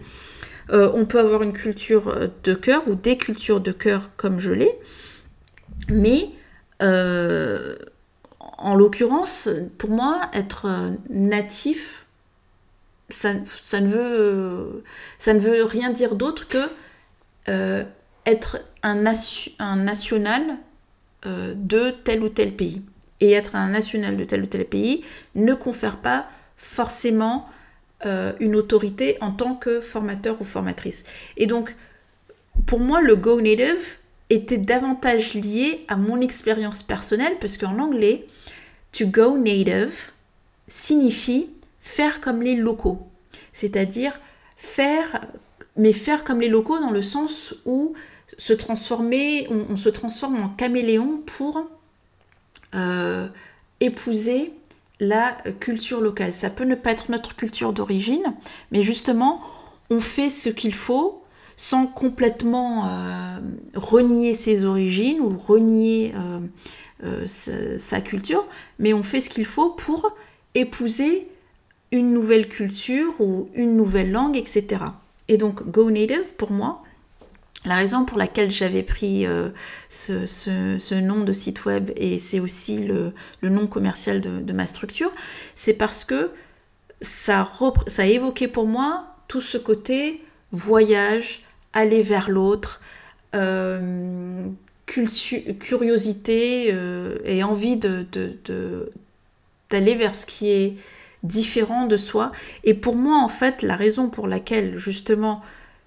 On 0.70 1.05
peut 1.05 1.20
avoir 1.20 1.42
une 1.42 1.52
culture 1.52 2.31
de 2.42 2.55
cœur 2.55 2.88
ou 2.88 2.94
des 2.94 3.18
cultures 3.18 3.61
de 3.61 3.72
cœur 3.72 4.09
comme 4.16 4.38
je 4.38 4.52
l'ai, 4.52 4.70
mais 5.90 6.31
en 6.83 8.75
l'occurrence, 8.75 9.49
pour 9.79 9.90
moi, 9.90 10.21
être 10.33 10.90
natif, 11.11 12.07
ça, 13.09 13.33
ça, 13.62 13.81
ne, 13.81 13.88
veut, 13.88 14.85
ça 15.18 15.35
ne 15.35 15.38
veut 15.38 15.64
rien 15.64 15.90
dire 15.90 16.14
d'autre 16.16 16.49
que 16.49 16.68
être 18.27 18.59
un, 18.83 19.05
un 19.59 19.77
national 19.77 20.42
euh, 21.27 21.55
de 21.57 21.90
tel 21.90 22.23
ou 22.23 22.29
tel 22.29 22.53
pays. 22.53 22.83
Et 23.21 23.33
être 23.33 23.55
un 23.55 23.68
national 23.68 24.16
de 24.16 24.25
tel 24.25 24.42
ou 24.42 24.47
tel 24.47 24.64
pays 24.64 25.05
ne 25.35 25.55
confère 25.55 25.99
pas 25.99 26.27
forcément 26.57 27.49
euh, 28.05 28.33
une 28.40 28.57
autorité 28.57 29.16
en 29.21 29.31
tant 29.31 29.55
que 29.55 29.81
formateur 29.81 30.40
ou 30.40 30.45
formatrice. 30.45 31.05
Et 31.37 31.47
donc, 31.47 31.77
pour 32.66 32.81
moi, 32.81 33.01
le 33.01 33.14
Go 33.14 33.40
Native 33.40 33.99
était 34.33 34.59
davantage 34.59 35.35
lié 35.35 35.85
à 35.88 35.97
mon 35.97 36.21
expérience 36.21 36.83
personnelle, 36.83 37.37
parce 37.40 37.59
qu'en 37.59 37.79
anglais, 37.79 38.27
to 38.92 39.07
go 39.07 39.37
native 39.37 40.11
signifie 40.68 41.49
faire 41.81 42.21
comme 42.21 42.42
les 42.42 42.55
locaux, 42.55 43.07
c'est-à-dire 43.53 44.21
faire, 44.57 45.27
mais 45.77 45.92
faire 45.92 46.25
comme 46.25 46.40
les 46.40 46.49
locaux 46.49 46.79
dans 46.79 46.90
le 46.90 47.03
sens 47.03 47.55
où 47.66 47.95
se 48.38 48.53
transformer, 48.53 49.49
on, 49.51 49.77
se 49.77 49.90
transforme 49.90 50.42
en 50.42 50.49
caméléon 50.49 51.23
pour 51.27 51.66
euh, 52.75 53.29
épouser 53.81 54.53
la 55.01 55.37
culture 55.61 56.01
locale. 56.01 56.33
Ça 56.33 56.49
peut 56.49 56.64
ne 56.64 56.75
pas 56.75 56.92
être 56.92 57.11
notre 57.11 57.37
culture 57.37 57.73
d'origine, 57.73 58.35
mais 58.71 58.83
justement, 58.83 59.42
on 59.90 60.01
fait 60.01 60.31
ce 60.31 60.49
qu'il 60.49 60.75
faut 60.75 61.22
sans 61.62 61.87
complètement 61.87 62.88
euh, 62.88 63.38
renier 63.77 64.35
ses 64.35 64.64
origines 64.64 65.20
ou 65.20 65.37
renier 65.37 66.12
euh, 67.05 67.25
sa, 67.27 67.79
sa, 67.79 68.01
culture, 68.01 68.44
mais 68.81 68.92
on 68.92 69.05
fait 69.05 69.20
ce 69.20 69.31
qu'il 69.31 69.44
faut 69.44 69.70
pour 69.70 70.12
épouser 70.57 71.29
une 71.92 72.12
nouvelle 72.12 72.48
culture 72.48 73.12
ou 73.20 73.48
une 73.55 73.77
nouvelle 73.77 74.11
langue, 74.11 74.37
etc. 74.37 74.83
Et 75.29 75.37
donc 75.37 75.62
Go 75.70 75.88
Native, 75.88 76.35
pour 76.37 76.51
moi, 76.51 76.83
la 77.64 77.77
raison 77.77 78.05
pour 78.05 78.18
laquelle 78.18 78.51
j'avais 78.51 78.83
pris 78.83 79.25
euh, 79.25 79.51
ce, 79.88 80.94
nom 81.01 81.22
de 81.22 81.33
site 81.33 81.64
web 81.64 81.92
et 81.94 82.18
c'est 82.18 82.40
aussi 82.40 82.83
le, 82.83 83.12
nom 83.40 83.68
commercial 83.68 84.20
de, 84.20 84.53
ma 84.53 84.66
structure, 84.66 85.12
c'est 85.55 85.75
parce 85.75 86.05
que 86.05 86.33
ça, 87.01 87.48
ça 87.87 88.03
a 88.03 88.07
évoqué 88.07 88.48
pour 88.48 88.66
moi 88.66 89.07
tout 89.29 89.40
ce 89.40 89.59
côté 89.59 90.25
voyage, 90.51 91.44
aller 91.73 92.03
vers 92.03 92.31
l'autre, 92.31 92.81
euh, 93.35 94.47
curiosité 94.87 96.71
euh, 96.73 97.17
et 97.25 97.43
envie 97.43 97.77
de, 97.77 98.07
d'aller 99.71 99.95
vers 99.95 100.15
ce 100.15 100.27
qui 100.27 100.51
est 100.51 100.75
différent 101.23 101.87
de 101.87 101.97
soi. 101.97 102.33
Et 102.65 102.75
pour 102.75 102.97
moi, 102.97 103.19
en 103.23 103.29
fait, 103.29 103.63
la 103.63 103.77
raison 103.77 104.09
pour 104.09 104.27
laquelle 104.27 104.79
justement 104.79 105.41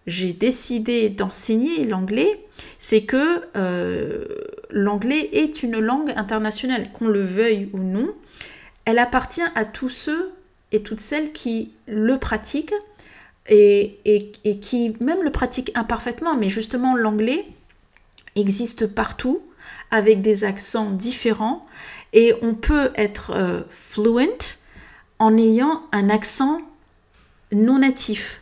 j'ai 0.07 0.33
décidé 0.33 1.09
d'enseigner 1.09 1.83
l'anglais, 1.85 2.39
c'est 2.79 3.03
que 3.03 3.41
euh, 3.55 4.25
l'anglais 4.69 5.29
est 5.33 5.63
une 5.63 5.79
langue 5.79 6.13
internationale, 6.15 6.89
qu'on 6.93 7.07
le 7.07 7.23
veuille 7.23 7.69
ou 7.73 7.79
non. 7.79 8.13
Elle 8.85 8.99
appartient 8.99 9.41
à 9.55 9.65
tous 9.65 9.89
ceux 9.89 10.31
et 10.71 10.81
toutes 10.81 10.99
celles 10.99 11.31
qui 11.31 11.71
le 11.87 12.17
pratiquent 12.17 12.73
et, 13.47 13.99
et, 14.05 14.59
qui 14.59 14.95
même 14.99 15.23
le 15.23 15.31
pratiquent 15.31 15.71
imparfaitement, 15.75 16.35
mais 16.35 16.49
justement 16.49 16.95
l'anglais 16.95 17.45
existe 18.35 18.87
partout 18.87 19.41
avec 19.91 20.21
des 20.21 20.43
accents 20.43 20.89
différents 20.89 21.61
et 22.13 22.33
on 22.41 22.55
peut 22.55 22.91
être 22.95 23.31
euh, 23.31 23.61
fluent 23.69 24.57
en 25.19 25.37
ayant 25.37 25.83
un 25.91 26.09
accent 26.09 26.61
non 27.51 27.79
natif. 27.79 28.41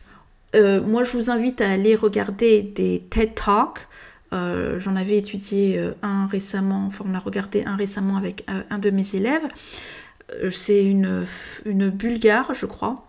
Euh, 0.55 0.81
moi, 0.81 1.03
je 1.03 1.11
vous 1.11 1.29
invite 1.29 1.61
à 1.61 1.69
aller 1.69 1.95
regarder 1.95 2.61
des 2.61 3.03
TED 3.09 3.35
Talks. 3.35 3.87
Euh, 4.31 4.79
j'en 4.79 4.95
avais 4.95 5.17
étudié 5.17 5.91
un 6.01 6.25
récemment, 6.27 6.85
enfin 6.87 7.05
on 7.07 7.13
a 7.13 7.19
regardé 7.19 7.63
un 7.65 7.75
récemment 7.75 8.17
avec 8.17 8.45
un 8.47 8.79
de 8.79 8.89
mes 8.89 9.15
élèves. 9.15 9.47
C'est 10.49 10.83
une, 10.83 11.25
une 11.65 11.89
bulgare, 11.89 12.53
je 12.55 12.65
crois, 12.65 13.05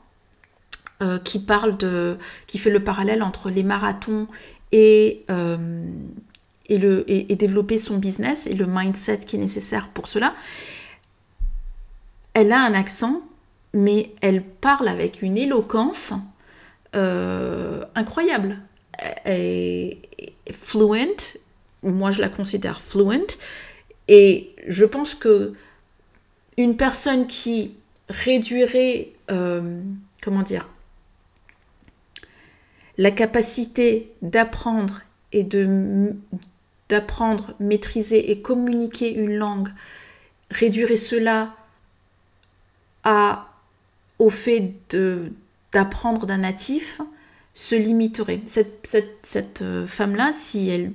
qui 1.24 1.38
parle 1.38 1.76
de, 1.76 2.16
qui 2.46 2.56
fait 2.56 2.70
le 2.70 2.82
parallèle 2.82 3.22
entre 3.22 3.50
les 3.50 3.62
marathons 3.62 4.26
et, 4.72 5.26
et, 6.66 6.78
le, 6.78 7.04
et, 7.08 7.36
développer 7.36 7.76
son 7.76 7.98
business 7.98 8.46
et 8.46 8.54
le 8.54 8.66
mindset 8.66 9.18
qui 9.18 9.36
est 9.36 9.38
nécessaire 9.38 9.88
pour 9.88 10.08
cela. 10.08 10.34
Elle 12.32 12.52
a 12.52 12.60
un 12.60 12.74
accent, 12.74 13.22
mais 13.74 14.12
elle 14.20 14.42
parle 14.42 14.88
avec 14.88 15.20
une 15.20 15.36
éloquence 15.36 16.14
euh, 16.96 17.84
incroyable. 17.94 18.58
Elle 19.24 19.40
est 19.40 19.98
fluent, 20.52 21.38
moi 21.82 22.12
je 22.12 22.20
la 22.20 22.28
considère 22.28 22.80
fluent, 22.80 23.36
et 24.08 24.54
je 24.68 24.84
pense 24.84 25.14
que 25.14 25.54
une 26.56 26.76
personne 26.76 27.26
qui 27.26 27.74
réduirait, 28.08 29.12
euh, 29.30 29.80
comment 30.22 30.42
dire, 30.42 30.68
la 32.98 33.10
capacité 33.10 34.12
d'apprendre 34.22 35.00
et 35.32 35.44
d'apprendre, 36.88 37.54
maîtriser 37.58 38.30
et 38.30 38.40
communiquer 38.40 39.12
une 39.12 39.36
langue, 39.36 39.68
réduire 40.50 40.96
cela 40.96 41.54
à, 43.02 43.48
au 44.18 44.30
fait 44.30 44.74
d'apprendre 45.72 46.26
d'un 46.26 46.38
natif, 46.38 47.00
se 47.54 47.74
limiterait. 47.74 48.40
Cette, 48.46 48.88
cette, 49.22 49.62
euh, 49.62 49.86
femme-là, 49.86 50.32
si 50.32 50.68
elle 50.68 50.92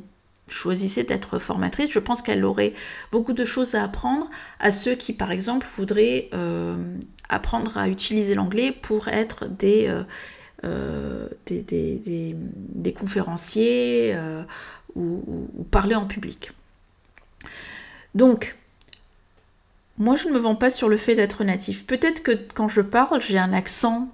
choisissait 0.49 1.03
d'être 1.03 1.39
formatrice, 1.39 1.91
je 1.91 1.99
pense 1.99 2.21
qu'elle 2.21 2.43
aurait 2.43 2.73
beaucoup 3.11 3.33
de 3.33 3.45
choses 3.45 3.75
à 3.75 3.83
apprendre 3.83 4.29
à 4.59 4.71
ceux 4.71 4.95
qui, 4.95 5.13
par 5.13 5.31
exemple, 5.31 5.65
voudraient 5.77 6.29
euh, 6.33 6.75
apprendre 7.29 7.77
à 7.77 7.87
utiliser 7.87 8.35
l'anglais 8.35 8.71
pour 8.71 9.07
être 9.07 9.45
des, 9.47 9.87
euh, 9.87 10.03
des, 10.63 11.63
des, 11.65 12.93
conférenciers 12.93 14.17
ou, 14.95 15.65
parler 15.71 15.95
en 15.95 16.05
public. 16.05 16.51
Donc, 18.15 18.55
moi, 19.97 20.15
je 20.15 20.27
ne 20.27 20.33
me 20.33 20.39
vends 20.39 20.55
pas 20.55 20.69
sur 20.69 20.89
le 20.89 20.97
fait 20.97 21.15
d'être 21.15 21.43
natif. 21.43 21.85
Peut-être 21.85 22.23
que 22.23 22.31
quand 22.53 22.69
je 22.69 22.81
parle, 22.81 23.21
j'ai 23.21 23.37
un 23.37 23.53
accent 23.53 24.09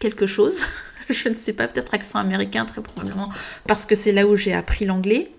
quelque 0.00 0.26
chose. 0.26 0.62
je 1.10 1.28
ne 1.28 1.34
sais 1.34 1.52
pas, 1.52 1.68
peut-être 1.68 1.94
accent 1.94 2.18
américain, 2.18 2.64
très 2.64 2.80
probablement, 2.80 3.28
parce 3.66 3.86
que 3.86 3.94
c'est 3.94 4.12
là 4.12 4.26
où 4.26 4.36
j'ai 4.36 4.54
appris 4.54 4.86
l'anglais. 4.86 5.30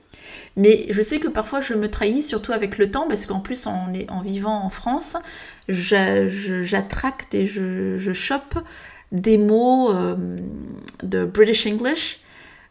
Mais 0.57 0.85
je 0.89 1.01
sais 1.01 1.19
que 1.19 1.29
parfois 1.29 1.61
je 1.61 1.73
me 1.73 1.89
trahis, 1.89 2.21
surtout 2.21 2.51
avec 2.51 2.77
le 2.77 2.91
temps, 2.91 3.07
parce 3.07 3.25
qu'en 3.25 3.39
plus, 3.39 3.67
en, 3.67 3.91
en, 4.09 4.21
vivant 4.21 4.63
en 4.63 4.69
France, 4.69 5.15
j'attracte 5.69 7.33
et 7.33 7.45
je, 7.45 7.97
je 7.97 8.13
chope 8.13 8.59
des 9.11 9.37
mots 9.37 9.91
euh, 9.91 10.15
de 11.03 11.25
British 11.25 11.67
English 11.67 12.19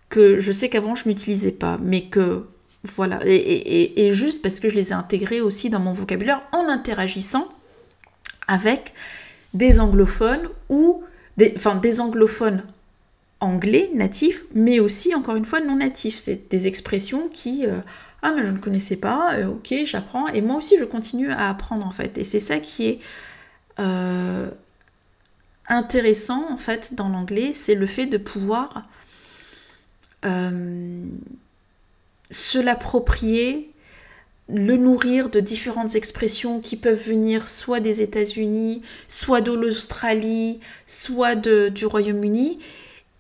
que 0.09 0.39
je 0.39 0.53
sais 0.53 0.69
qu'avant 0.69 0.95
je 0.95 1.09
n'utilisais 1.09 1.53
pas, 1.53 1.77
mais 1.83 2.03
que 2.03 2.47
voilà, 2.83 3.21
et, 3.27 4.11
juste 4.13 4.41
parce 4.41 4.59
que 4.59 4.71
je 4.71 4.75
les 4.75 4.89
ai 4.89 4.93
intégrés 4.93 5.43
aussi 5.43 5.69
dans 5.69 5.81
mon 5.81 5.93
vocabulaire 5.93 6.43
en 6.53 6.67
interagissant 6.69 7.47
avec 8.49 8.95
des 9.53 9.81
anglophones 9.81 10.49
ou 10.71 11.03
des, 11.37 11.53
enfin, 11.57 11.75
des 11.75 12.01
anglophones 12.01 12.65
anglais 13.41 13.91
natifs, 13.95 14.45
mais 14.55 14.81
aussi 14.81 15.15
encore 15.15 15.37
une 15.37 15.45
fois 15.45 15.61
non 15.61 15.77
natifs. 15.77 16.19
C'est 16.19 16.51
des 16.51 16.67
expressions 16.67 17.29
qui 17.29 17.67
euh, 17.67 17.81
ah 18.23 18.33
mais 18.35 18.45
je 18.45 18.51
ne 18.51 18.59
connaissais 18.59 18.97
pas, 18.97 19.35
euh, 19.35 19.49
ok 19.49 19.75
j'apprends 19.85 20.29
et 20.29 20.41
moi 20.41 20.57
aussi 20.57 20.77
je 20.79 20.85
continue 20.85 21.31
à 21.31 21.51
apprendre 21.51 21.87
en 21.87 21.91
fait. 21.91 22.17
Et 22.17 22.25
c'est 22.25 22.41
ça 22.41 22.61
qui 22.61 22.87
est 22.89 22.99
intéressant 25.71 26.51
en 26.51 26.57
fait 26.59 26.95
dans 26.95 27.09
l'anglais, 27.09 27.53
c'est 27.55 27.75
le 27.75 27.87
fait 27.87 28.07
de 28.07 28.19
pouvoir 28.19 28.83
euh, 30.27 31.07
se 32.31 32.59
l'approprier, 32.59 33.71
le 34.49 34.77
nourrir 34.77 35.31
de 35.31 35.41
différentes 35.41 35.95
expressions 35.95 36.61
qui 36.61 36.77
peuvent 36.77 37.03
venir 37.03 37.49
soit 37.49 37.81
des 37.81 38.03
États-Unis, 38.03 38.83
soit 39.09 39.41
de 39.41 39.53
l'Australie, 39.53 40.61
soit 40.87 41.37
de, 41.37 41.69
du 41.69 41.87
Royaume-Uni. 41.87 42.59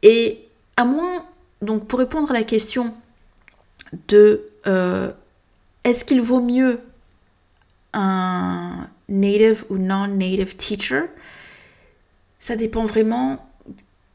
Et 0.03 0.41
à 0.77 0.85
moins, 0.85 1.25
donc 1.63 1.87
pour 1.87 2.01
répondre 2.01 2.31
à 2.31 2.35
la 2.35 2.43
question 2.43 2.95
de 4.09 4.45
euh, 4.67 5.11
est-ce 5.85 6.05
qu'il 6.05 6.21
vaut 6.21 6.41
mieux 6.41 6.81
un 7.93 8.89
native 9.09 9.65
ou 9.71 9.79
non-native 9.79 10.57
teacher, 10.57 11.03
ça 12.41 12.57
dépend 12.57 12.85
vraiment 12.85 13.47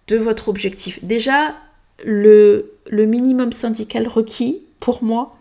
de 0.07 0.17
votre 0.17 0.49
objectif. 0.49 1.03
Déjà, 1.03 1.55
le, 2.03 2.73
minimum 2.91 3.51
syndical 3.51 4.07
requis 4.07 4.61
pour 4.79 5.03
moi 5.03 5.37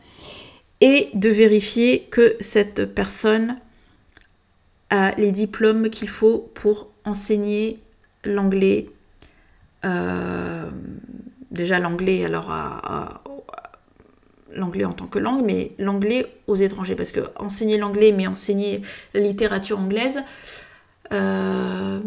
est 0.81 1.15
de 1.17 1.29
vérifier 1.31 2.07
que 2.11 2.37
cette 2.41 2.85
personne 2.85 3.57
a 4.91 5.13
les 5.17 5.33
diplômes 5.33 5.91
qu'il 5.91 6.09
faut 6.09 6.51
pour 6.55 6.89
enseigner 7.05 7.81
l'anglais. 8.25 8.91
Euh, 9.85 10.71
déjà 11.51 11.79
l'anglais, 11.79 12.25
alors 12.25 12.51
l'anglais 14.55 14.85
en 14.85 14.93
tant 14.93 15.07
que 15.07 15.19
langue, 15.19 15.45
mais 15.45 15.73
l'anglais 15.79 16.27
aux 16.47 16.57
étrangers, 16.57 16.95
parce 16.95 17.13
que 17.13 17.21
enseigner 17.37 17.79
l'anglais, 17.79 18.13
mais 18.13 18.27
enseigner 18.27 18.83
la 19.15 19.21
littérature 19.21 19.79
anglaise, 19.79 20.23
euh, 21.13 22.01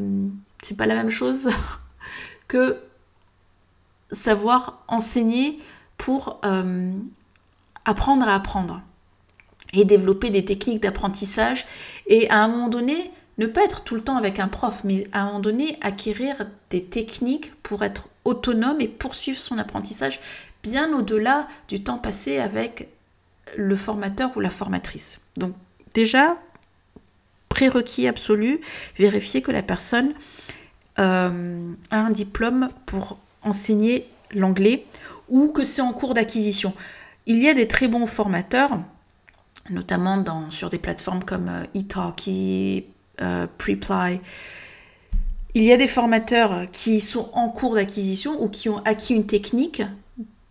c'est 0.61 0.77
pas 0.77 0.85
la 0.85 0.95
même 0.95 1.09
chose 1.09 1.49
que 2.47 2.77
savoir 4.11 4.83
enseigner 4.87 5.59
pour 5.97 6.39
euh, 6.45 6.91
apprendre 7.85 8.27
à 8.27 8.35
apprendre 8.35 8.81
et 9.73 9.85
développer 9.85 10.29
des 10.29 10.45
techniques 10.45 10.81
d'apprentissage 10.81 11.65
et 12.07 12.29
à 12.29 12.43
un 12.43 12.47
moment 12.47 12.69
donné 12.69 13.11
ne 13.37 13.45
pas 13.45 13.63
être 13.63 13.83
tout 13.83 13.95
le 13.95 14.01
temps 14.01 14.17
avec 14.17 14.39
un 14.39 14.47
prof 14.47 14.81
mais 14.83 15.05
à 15.11 15.21
un 15.21 15.25
moment 15.25 15.39
donné 15.39 15.77
acquérir 15.81 16.47
des 16.69 16.83
techniques 16.83 17.53
pour 17.61 17.83
être 17.83 18.09
autonome 18.23 18.79
et 18.79 18.87
poursuivre 18.87 19.37
son 19.37 19.57
apprentissage 19.57 20.19
bien 20.63 20.97
au-delà 20.97 21.47
du 21.67 21.83
temps 21.83 21.97
passé 21.97 22.39
avec 22.39 22.89
le 23.55 23.75
formateur 23.75 24.35
ou 24.35 24.39
la 24.39 24.49
formatrice. 24.49 25.21
Donc 25.37 25.55
déjà, 25.93 26.37
prérequis 27.49 28.07
absolu, 28.07 28.59
vérifier 28.97 29.41
que 29.41 29.51
la 29.51 29.63
personne 29.63 30.13
euh, 30.99 31.71
un 31.91 32.09
diplôme 32.09 32.69
pour 32.85 33.17
enseigner 33.43 34.07
l'anglais 34.33 34.85
ou 35.29 35.49
que 35.49 35.63
c'est 35.63 35.81
en 35.81 35.93
cours 35.93 36.13
d'acquisition. 36.13 36.73
Il 37.25 37.41
y 37.41 37.49
a 37.49 37.53
des 37.53 37.67
très 37.67 37.87
bons 37.87 38.07
formateurs, 38.07 38.79
notamment 39.69 40.23
sur 40.49 40.69
des 40.69 40.77
plateformes 40.77 41.23
comme 41.23 41.49
euh, 41.49 41.63
eTalky, 41.73 42.85
euh, 43.21 43.47
Preply. 43.57 44.21
Il 45.53 45.63
y 45.63 45.73
a 45.73 45.77
des 45.77 45.87
formateurs 45.87 46.67
qui 46.71 47.01
sont 47.01 47.29
en 47.33 47.49
cours 47.49 47.75
d'acquisition 47.75 48.41
ou 48.41 48.47
qui 48.47 48.69
ont 48.69 48.77
acquis 48.85 49.13
une 49.15 49.25
technique 49.25 49.81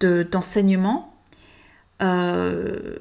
d'enseignement, 0.00 1.14
euh, 2.02 2.96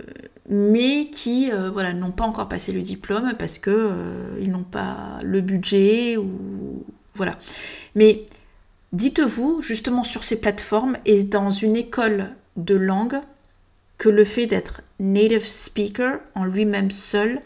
mais 0.47 1.09
qui 1.09 1.49
voilà, 1.73 1.93
n'ont 1.93 2.11
pas 2.11 2.25
encore 2.25 2.47
passé 2.47 2.71
le 2.71 2.81
diplôme 2.81 3.33
parce 3.39 3.57
qu'ils 3.57 4.51
n'ont 4.51 4.63
pas 4.63 5.19
le 5.23 5.41
budget 5.41 6.15
ou 6.15 6.85
voilà. 7.16 7.38
Mais 7.95 8.26
Dites-vous, 8.95 9.61
justement 9.61 10.05
sur 10.05 10.24
ces 10.24 10.39
plateformes 10.39 10.97
et 11.03 11.24
dans 11.24 11.51
une 11.51 11.76
école 11.76 12.30
de 12.55 12.76
langue, 12.76 13.20
que 13.97 14.07
le 14.07 14.24
fait 14.24 14.45
d'être 14.45 14.82
native 14.99 15.45
speaker 15.45 16.20
en 16.34 16.45
lui-même 16.45 16.91
seul 16.91 17.41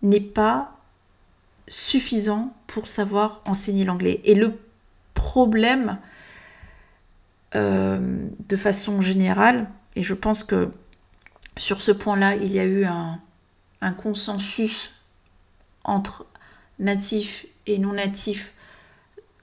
n'est 0.00 0.18
pas 0.18 0.78
suffisant 1.66 2.54
pour 2.66 2.86
savoir 2.86 3.42
enseigner 3.44 3.84
l'anglais. 3.84 4.22
Et 4.24 4.34
le 4.34 4.54
problème, 5.12 5.98
euh, 7.54 8.26
de 8.48 8.56
façon 8.56 9.02
générale, 9.02 9.68
et 9.94 10.02
je 10.02 10.14
pense 10.14 10.42
que 10.42 10.70
sur 11.58 11.82
ce 11.82 11.90
point-là, 11.90 12.36
il 12.36 12.50
y 12.50 12.60
a 12.60 12.64
eu 12.64 12.86
un, 12.86 13.20
un 13.82 13.92
consensus 13.92 14.90
entre 15.84 16.24
natifs 16.78 17.44
et 17.66 17.78
non 17.78 17.92
natifs 17.92 18.54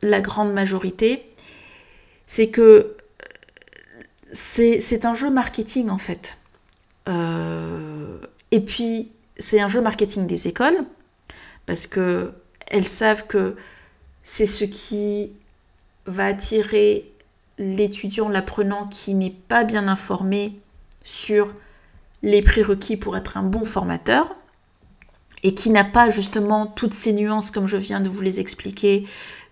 la 0.06 0.22
grande 0.22 0.54
majorité, 0.54 1.30
c'est 2.26 2.50
que 2.50 2.96
c'est 4.32 5.06
un 5.06 5.14
jeu 5.14 5.30
marketing 5.30 5.90
en 5.90 5.98
fait. 5.98 6.38
Euh, 7.08 8.18
et 8.52 8.60
puis 8.60 9.12
c'est 9.38 9.60
un 9.60 9.68
jeu 9.68 9.82
marketing 9.82 10.28
des 10.28 10.48
écoles 10.48 10.78
parce 11.66 11.88
que 11.88 12.34
elles 12.68 12.86
savent 12.86 13.28
que 13.28 13.56
c'est 14.24 14.46
ce 14.46 14.66
qui 14.66 15.32
va 16.06 16.26
attirer 16.26 17.12
l'étudiant, 17.58 18.28
l'apprenant 18.28 18.88
qui 18.88 19.14
n'est 19.14 19.36
pas 19.48 19.64
bien 19.64 19.88
informé 19.88 20.60
sur 21.04 21.54
les 22.24 22.42
prérequis 22.42 22.98
pour 22.98 23.16
être 23.16 23.38
un 23.38 23.44
bon 23.44 23.66
formateur 23.66 24.36
et 25.44 25.54
qui 25.54 25.70
n'a 25.70 25.84
pas 25.84 26.10
justement 26.10 26.66
toutes 26.66 26.96
ces 26.96 27.14
nuances 27.14 27.52
comme 27.52 27.68
je 27.68 27.78
viens 27.78 28.02
de 28.02 28.10
vous 28.10 28.22
les 28.22 28.40
expliquer 28.40 29.06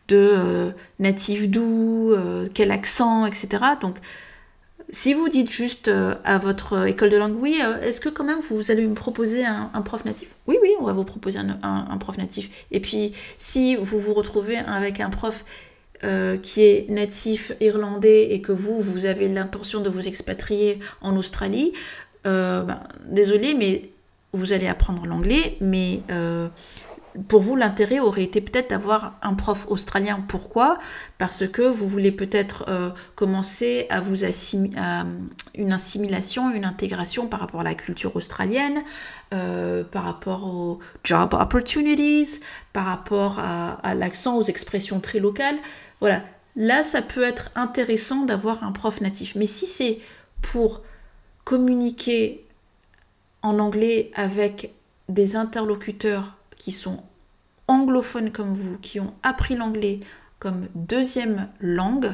de 0.08 0.18
euh, 0.18 0.72
natif 1.00 1.50
doux, 1.50 2.12
euh, 2.12 2.48
quel 2.54 2.72
accent, 2.72 3.26
etc. 3.26 3.48
Donc 3.82 3.98
si 4.90 5.14
vous 5.14 5.30
dites 5.30 5.50
juste 5.50 5.88
euh, 5.88 6.16
à 6.24 6.38
votre 6.38 6.88
école 6.88 7.10
de 7.10 7.18
langue, 7.18 7.36
oui, 7.40 7.60
est-ce 7.82 8.02
que 8.02 8.10
quand 8.10 8.24
même 8.24 8.40
vous 8.40 8.70
allez 8.70 8.86
me 8.88 8.94
proposer 8.94 9.46
un, 9.46 9.82
prof 9.82 10.06
natif? 10.06 10.36
Oui, 10.48 10.58
oui, 10.62 10.70
on 10.80 10.84
va 10.84 10.94
vous 10.94 11.06
proposer 11.06 11.40
un, 11.40 11.98
prof 11.98 12.18
natif. 12.18 12.66
Et 12.72 12.80
puis 12.80 13.14
si 13.38 13.76
vous 13.76 14.00
vous 14.00 14.14
retrouvez 14.14 14.58
avec 14.58 15.00
un 15.00 15.10
prof 15.10 15.46
qui 16.42 16.62
est 16.62 16.90
natif 16.90 17.54
irlandais 17.62 18.34
et 18.34 18.42
que 18.42 18.52
vous, 18.52 18.82
vous 18.82 19.06
avez 19.06 19.30
l'intention 19.30 19.80
de 19.80 19.90
vous 19.90 20.06
expatrier 20.06 20.80
en 21.00 21.16
Australie, 21.16 21.72
ben, 22.26 22.84
désolé, 23.06 23.54
mais 23.54 23.84
vous 24.34 24.52
allez 24.52 24.68
apprendre 24.68 25.06
l'anglais, 25.06 25.56
mais 25.62 26.02
pour 27.28 27.42
vous, 27.42 27.56
l'intérêt 27.56 28.00
aurait 28.00 28.24
été 28.24 28.42
peut-être 28.42 28.72
d'avoir 28.72 29.18
un 29.22 29.36
prof 29.36 29.66
australien. 29.70 30.24
Pourquoi? 30.28 30.80
Parce 31.18 31.48
que 31.48 31.62
vous 31.62 31.88
voulez 31.88 32.12
peut-être 32.12 32.66
euh, 32.68 32.90
commencer 33.16 33.86
à 33.90 34.00
vous 34.00 34.24
assimiler, 34.24 34.76
une 35.56 35.72
assimilation, 35.72 36.52
une 36.52 36.66
intégration 36.66 37.28
par 37.28 37.40
rapport 37.40 37.62
à 37.62 37.64
la 37.64 37.76
culture 37.76 38.16
australienne, 38.16 38.84
euh, 39.34 39.84
par 39.84 40.06
rapport 40.06 40.46
aux 40.46 40.80
job 41.04 41.34
opportunities, 41.34 42.40
par 42.74 42.86
rapport 42.86 43.40
à, 43.40 43.74
à 43.84 43.94
l'accent, 43.94 44.38
aux 44.38 44.44
expressions 44.44 45.00
très 45.00 45.20
locales. 45.20 45.58
Voilà, 46.00 46.24
là, 46.56 46.84
ça 46.84 47.02
peut 47.02 47.24
être 47.24 47.52
intéressant 47.56 48.26
d'avoir 48.26 48.64
un 48.64 48.72
prof 48.72 49.02
natif. 49.02 49.36
Mais 49.36 49.48
si 49.48 49.68
c'est 49.68 50.00
pour 50.42 50.82
communiquer 51.44 52.46
en 53.44 53.60
anglais 53.60 54.10
avec 54.16 54.74
des 55.10 55.36
interlocuteurs 55.36 56.38
qui 56.64 56.72
sont 56.72 57.04
anglophones 57.68 58.32
comme 58.32 58.54
vous, 58.54 58.78
qui 58.78 59.02
ont 59.02 59.14
appris 59.22 59.58
l'anglais 59.58 60.00
comme 60.40 60.70
deuxième 60.76 61.50
langue, 61.60 62.14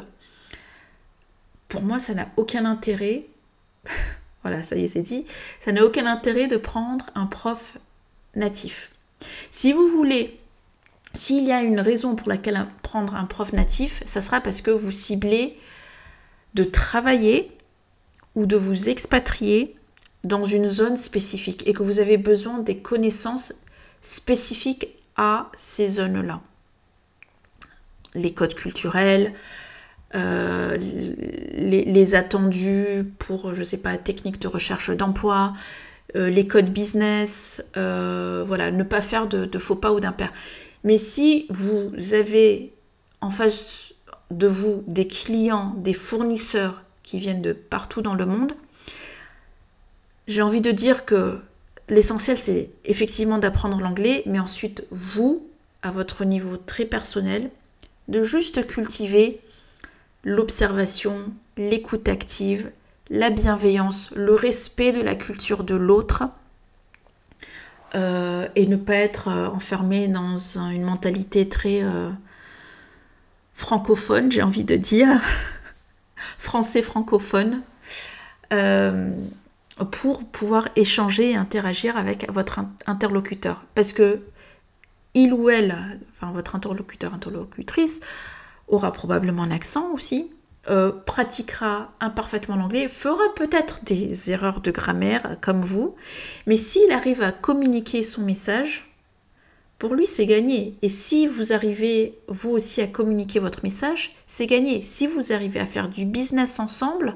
pour 1.68 1.84
moi, 1.84 2.00
ça 2.00 2.16
n'a 2.16 2.30
aucun 2.36 2.66
intérêt. 2.66 3.28
voilà, 4.44 4.64
ça 4.64 4.76
y 4.76 4.86
est, 4.86 4.88
c'est 4.88 5.04
dit. 5.04 5.26
Ça 5.60 5.72
n'a 5.72 5.86
aucun 5.86 6.08
intérêt 6.08 6.48
de 6.48 6.58
prendre 6.58 7.12
un 7.14 7.28
prof 7.28 7.78
natif. 8.36 8.90
Si 9.52 9.72
vous 9.72 9.88
voulez, 9.88 10.40
s'il 11.14 11.46
y 11.46 11.52
a 11.52 11.62
une 11.62 11.80
raison 11.80 12.16
pour 12.16 12.28
laquelle 12.28 12.66
prendre 12.82 13.14
un 13.14 13.26
prof 13.26 13.54
natif, 13.54 14.02
ça 14.06 14.20
sera 14.20 14.42
parce 14.42 14.62
que 14.62 14.72
vous 14.72 14.92
ciblez 14.92 15.60
de 16.56 16.64
travailler 16.64 17.56
ou 18.34 18.48
de 18.48 18.56
vous 18.56 18.90
expatrier 18.90 19.76
dans 20.24 20.44
une 20.44 20.70
zone 20.70 20.98
spécifique 20.98 21.68
et 21.68 21.74
que 21.74 21.84
vous 21.84 22.00
avez 22.00 22.18
besoin 22.18 22.58
des 22.58 22.80
connaissances 22.80 23.54
spécifiques 24.02 24.88
à 25.16 25.52
ces 25.56 25.88
zones-là. 25.88 26.42
Les 28.16 28.34
codes 28.34 28.56
culturels, 28.56 29.34
euh, 30.16 30.78
les, 30.78 32.16
attendus 32.16 33.04
pour, 33.20 33.54
je 33.54 33.60
ne 33.60 33.64
sais 33.64 33.78
pas, 33.78 33.98
techniques 33.98 34.40
de 34.40 34.48
recherche 34.48 34.90
d'emploi, 34.90 35.54
euh, 36.16 36.30
les 36.30 36.48
codes 36.48 36.72
business, 36.72 37.64
euh, 37.78 38.44
voilà, 38.48 38.72
ne 38.72 38.84
pas 38.84 39.02
faire 39.02 39.28
de, 39.28 39.46
de 39.46 39.60
faux 39.60 39.76
pas 39.76 39.92
ou 39.92 40.00
d'impair. 40.00 40.34
Mais 40.84 40.98
si 40.98 41.46
vous 41.50 41.92
avez 42.14 42.74
en 43.22 43.30
face 43.30 43.94
de 44.32 44.48
vous 44.48 44.84
des 44.88 45.06
clients, 45.06 45.76
des 45.78 45.94
fournisseurs 45.94 46.82
qui 47.04 47.20
viennent 47.20 47.42
de 47.42 47.54
partout 47.54 48.02
dans 48.02 48.16
le 48.16 48.26
monde, 48.26 48.54
j'ai 50.28 50.42
envie 50.42 50.62
de 50.62 50.72
dire 50.72 51.06
que 51.06 51.40
l'essentiel, 51.90 52.38
c'est 52.38 52.70
effectivement 52.86 53.38
d'apprendre 53.38 53.80
l'anglais, 53.80 54.24
mais 54.26 54.40
ensuite, 54.40 54.86
vous, 54.92 55.46
à 55.82 55.92
votre 55.92 56.26
niveau 56.26 56.58
très 56.58 56.86
personnel, 56.86 57.50
de 58.08 58.24
juste 58.24 58.66
cultiver 58.68 59.42
l'observation, 60.24 61.32
l'écoute 61.58 62.08
active, 62.08 62.72
la 63.10 63.30
bienveillance, 63.30 64.12
le 64.16 64.34
respect 64.34 64.92
de 64.92 65.02
la 65.02 65.16
culture 65.16 65.64
de 65.64 65.76
l'autre, 65.76 66.24
euh, 67.96 68.48
et 68.56 68.68
ne 68.68 68.76
pas 68.76 68.96
être 68.96 69.30
euh, 69.30 69.48
enfermé 69.48 70.08
dans 70.08 70.38
une 70.38 70.84
mentalité 70.84 71.50
très 71.50 71.82
euh, 71.82 72.12
francophone, 73.54 74.32
j'ai 74.32 74.44
envie 74.44 74.64
de 74.64 74.76
dire, 74.76 75.20
français 76.38 76.82
francophone 76.84 77.62
pour 79.86 80.26
pouvoir 80.26 80.70
échanger 80.76 81.32
et 81.32 81.36
interagir 81.36 81.98
avec 81.98 82.32
votre 82.32 82.60
interlocuteur. 82.86 83.64
Parce 83.76 83.94
que 83.94 84.22
il 85.14 85.34
ou 85.34 85.50
elle, 85.50 86.00
votre 86.22 86.56
interlocuteur, 86.56 87.14
interlocutrice, 87.14 88.02
aura 88.68 88.92
probablement 88.92 89.44
un 89.44 89.52
accent 89.52 89.92
aussi, 89.94 90.32
euh, 90.70 90.92
pratiquera 90.92 91.92
imparfaitement 92.00 92.56
l'anglais, 92.56 92.88
fera 92.88 93.24
peut-être 93.36 93.84
des 93.84 94.32
erreurs 94.32 94.62
de 94.62 94.72
grammaire 94.72 95.38
comme 95.42 95.62
vous, 95.62 95.96
mais 96.46 96.58
s'il 96.58 96.92
arrive 96.92 97.22
à 97.22 97.32
communiquer 97.32 98.04
son 98.04 98.22
message, 98.22 98.94
pour 99.80 99.96
lui 99.96 100.06
c'est 100.06 100.26
gagné. 100.26 100.78
Et 100.82 100.90
si 100.90 101.26
vous 101.26 101.54
arrivez 101.54 102.20
vous 102.28 102.52
aussi 102.52 102.82
à 102.82 102.88
communiquer 102.88 103.40
votre 103.40 103.64
message, 103.64 104.16
c'est 104.28 104.46
gagné. 104.46 104.84
Si 104.84 105.08
vous 105.08 105.34
arrivez 105.34 105.60
à 105.60 105.66
faire 105.66 105.90
du 105.90 106.06
business 106.06 106.60
ensemble, 106.60 107.16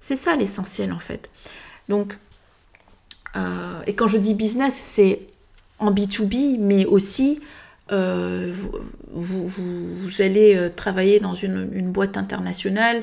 c'est 0.00 0.16
ça 0.16 0.36
l'essentiel 0.36 0.92
en 0.92 0.98
fait. 0.98 1.30
Donc, 1.88 2.16
euh, 3.36 3.80
et 3.86 3.94
quand 3.94 4.08
je 4.08 4.18
dis 4.18 4.34
business, 4.34 4.74
c'est 4.74 5.20
en 5.78 5.92
B2B, 5.92 6.58
mais 6.58 6.84
aussi 6.84 7.40
euh, 7.92 8.52
vous, 9.10 9.50
allez 10.20 10.56
euh, 10.56 10.70
travailler 10.74 11.20
dans 11.20 11.34
une, 11.34 11.90
boîte 11.90 12.16
internationale 12.16 13.02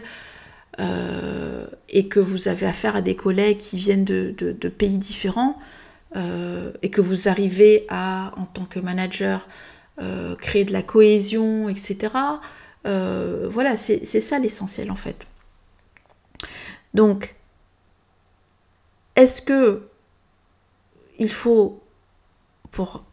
et 1.89 2.07
que 2.07 2.19
vous 2.19 2.47
avez 2.47 2.65
affaire 2.65 2.95
à 2.95 3.01
des 3.01 3.15
collègues 3.15 3.59
qui 3.59 3.77
viennent 3.77 4.05
de, 4.05 4.69
pays 4.69 4.97
différents 4.97 5.59
et 6.15 6.89
que 6.89 7.01
vous 7.01 7.27
arrivez 7.27 7.85
à, 7.89 8.31
en 8.37 8.45
tant 8.45 8.65
que 8.65 8.79
manager, 8.79 9.47
créer 10.39 10.65
de 10.65 10.73
la 10.73 10.81
cohésion, 10.81 11.69
etc. 11.69 12.15
voilà, 12.83 13.77
c'est 13.77 14.05
ça 14.05 14.39
l'essentiel 14.39 14.89
en 14.89 14.95
fait. 14.95 15.27
Donc, 16.95 17.35
est-ce 19.15 19.41
que 19.41 19.87
il 21.19 21.31
faut, 21.31 21.81
pour 22.71 23.03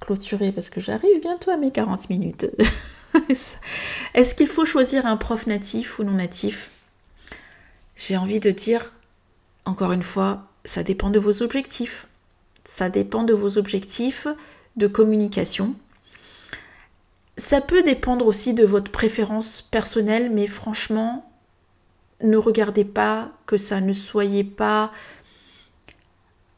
clôturer, 0.00 0.52
parce 0.52 0.70
que 0.70 0.80
j'arrive 0.80 1.20
bientôt 1.20 1.50
à 1.50 1.56
mes 1.56 1.70
40 1.70 2.08
minutes, 2.08 2.46
est-ce 4.14 4.34
qu'il 4.34 4.46
faut 4.46 4.64
choisir 4.64 5.06
un 5.06 5.16
prof 5.16 5.46
natif 5.46 5.98
ou 5.98 6.04
non 6.04 6.12
natif? 6.12 6.70
J'ai 7.96 8.16
envie 8.16 8.40
de 8.40 8.50
dire, 8.50 8.92
encore 9.64 9.92
une 9.92 10.02
fois, 10.02 10.46
ça 10.64 10.82
dépend 10.82 11.10
de 11.10 11.18
vos 11.18 11.42
objectifs. 11.42 12.06
Ça 12.64 12.90
dépend 12.90 13.22
de 13.22 13.34
vos 13.34 13.58
objectifs 13.58 14.28
de 14.76 14.86
communication. 14.86 15.74
Ça 17.36 17.60
peut 17.60 17.82
dépendre 17.82 18.26
aussi 18.26 18.54
de 18.54 18.64
votre 18.64 18.90
préférence 18.90 19.62
personnelle, 19.62 20.30
mais 20.30 20.46
franchement, 20.46 21.30
ne 22.22 22.36
regardez 22.36 22.84
pas 22.84 23.30
que 23.46 23.56
ça 23.56 23.80
ne 23.80 23.92
soyez 23.92 24.44
pas 24.44 24.92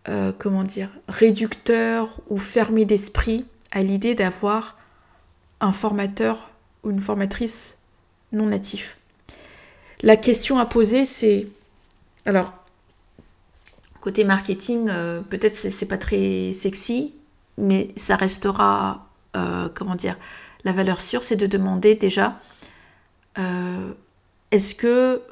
euh, 0.08 0.32
comment 0.36 0.64
dire, 0.64 0.90
réducteur 1.08 2.20
ou 2.30 2.38
fermé 2.38 2.86
d'esprit 2.86 3.44
à 3.70 3.82
l'idée 3.82 4.14
d'avoir 4.14 4.78
un 5.60 5.72
formateur 5.72 6.48
ou 6.82 6.90
une 6.90 7.00
formatrice 7.00 7.76
non 8.32 8.46
natif. 8.46 8.96
La 10.00 10.16
question 10.16 10.58
à 10.58 10.64
poser, 10.64 11.04
c'est 11.04 11.48
alors 12.24 12.54
côté 14.00 14.24
marketing, 14.24 14.88
euh, 14.88 15.20
peut-être 15.20 15.54
c'est 15.54 15.86
pas 15.86 15.98
très 15.98 16.52
sexy, 16.54 17.12
mais 17.58 17.88
ça 17.96 18.16
restera 18.16 19.06
euh, 19.36 19.68
comment 19.74 19.96
dire 19.96 20.16
la 20.64 20.72
valeur 20.72 21.02
sûre, 21.02 21.24
c'est 21.24 21.36
de 21.36 21.46
demander 21.46 21.94
déjà 21.94 22.38
est-ce 24.50 24.74
que 24.74 25.22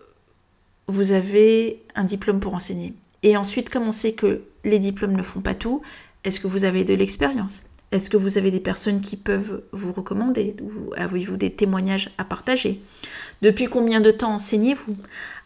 vous 0.87 1.13
avez 1.13 1.83
un 1.95 2.05
diplôme 2.05 2.41
pour 2.41 2.55
enseigner? 2.55 2.95
Et 3.23 3.37
ensuite, 3.37 3.71
comme 3.71 3.89
on 3.89 3.93
sait 3.93 4.13
que 4.13 4.43
les 4.65 4.79
diplômes 4.79 5.17
ne 5.17 5.23
font 5.23 5.41
pas 5.41 5.55
tout, 5.55 5.83
est-ce 6.25 6.41
que 6.41 6.47
vous 6.47 6.65
avez 6.65 6.85
de 6.85 6.95
l'expérience? 6.95 7.63
Est-ce 7.91 8.11
que 8.11 8.17
vous 8.17 8.37
avez 8.37 8.51
des 8.51 8.61
personnes 8.61 9.01
qui 9.01 9.17
peuvent 9.17 9.63
vous 9.73 9.93
recommander 9.93 10.55
ou 10.61 10.93
avez-vous 10.97 11.37
des 11.37 11.51
témoignages 11.51 12.11
à 12.19 12.25
partager? 12.25 12.81
Depuis 13.41 13.67
combien 13.67 14.01
de 14.01 14.11
temps 14.11 14.35
enseignez-vous? 14.35 14.97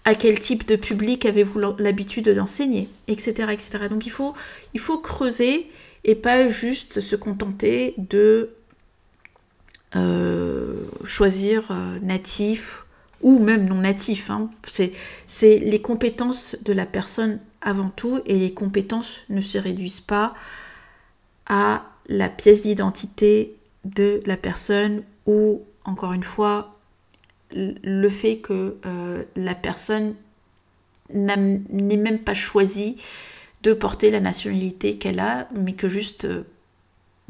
À 0.04 0.16
quel 0.16 0.40
type 0.40 0.66
de 0.66 0.74
public 0.74 1.24
avez-vous 1.24 1.60
l'habitude 1.78 2.28
d'enseigner 2.28 2.88
Etc. 3.06 3.30
etc. 3.52 3.86
Donc 3.88 4.06
il 4.06 4.10
faut, 4.10 4.34
il 4.74 4.80
faut 4.80 4.98
creuser 4.98 5.70
et 6.04 6.16
pas 6.16 6.48
juste 6.48 7.00
se 7.00 7.14
contenter 7.14 7.94
de 7.96 8.50
euh, 9.94 10.82
choisir 11.04 11.70
euh, 11.70 11.98
natif 12.02 12.84
ou 13.20 13.38
même 13.38 13.66
non 13.66 13.82
natif. 13.82 14.30
Hein. 14.30 14.50
C'est 14.68 15.58
les 15.58 15.80
compétences 15.80 16.56
de 16.64 16.72
la 16.72 16.86
personne 16.86 17.38
avant 17.62 17.88
tout 17.88 18.20
et 18.26 18.38
les 18.38 18.52
compétences 18.52 19.20
ne 19.28 19.40
se 19.40 19.58
réduisent 19.58 20.00
pas 20.00 20.34
à 21.46 21.84
la 22.08 22.28
pièce 22.28 22.62
d'identité 22.62 23.56
de 23.84 24.20
la 24.26 24.36
personne 24.36 25.02
ou 25.26 25.62
encore 25.84 26.12
une 26.12 26.24
fois 26.24 26.78
le 27.54 28.08
fait 28.08 28.38
que 28.38 28.76
euh, 28.86 29.22
la 29.36 29.54
personne 29.54 30.14
n'est 31.12 31.96
même 31.96 32.18
pas 32.18 32.34
choisie 32.34 32.96
de 33.62 33.72
porter 33.72 34.10
la 34.10 34.20
nationalité 34.20 34.96
qu'elle 34.96 35.20
a, 35.20 35.48
mais 35.54 35.74
que 35.74 35.88
juste 35.88 36.26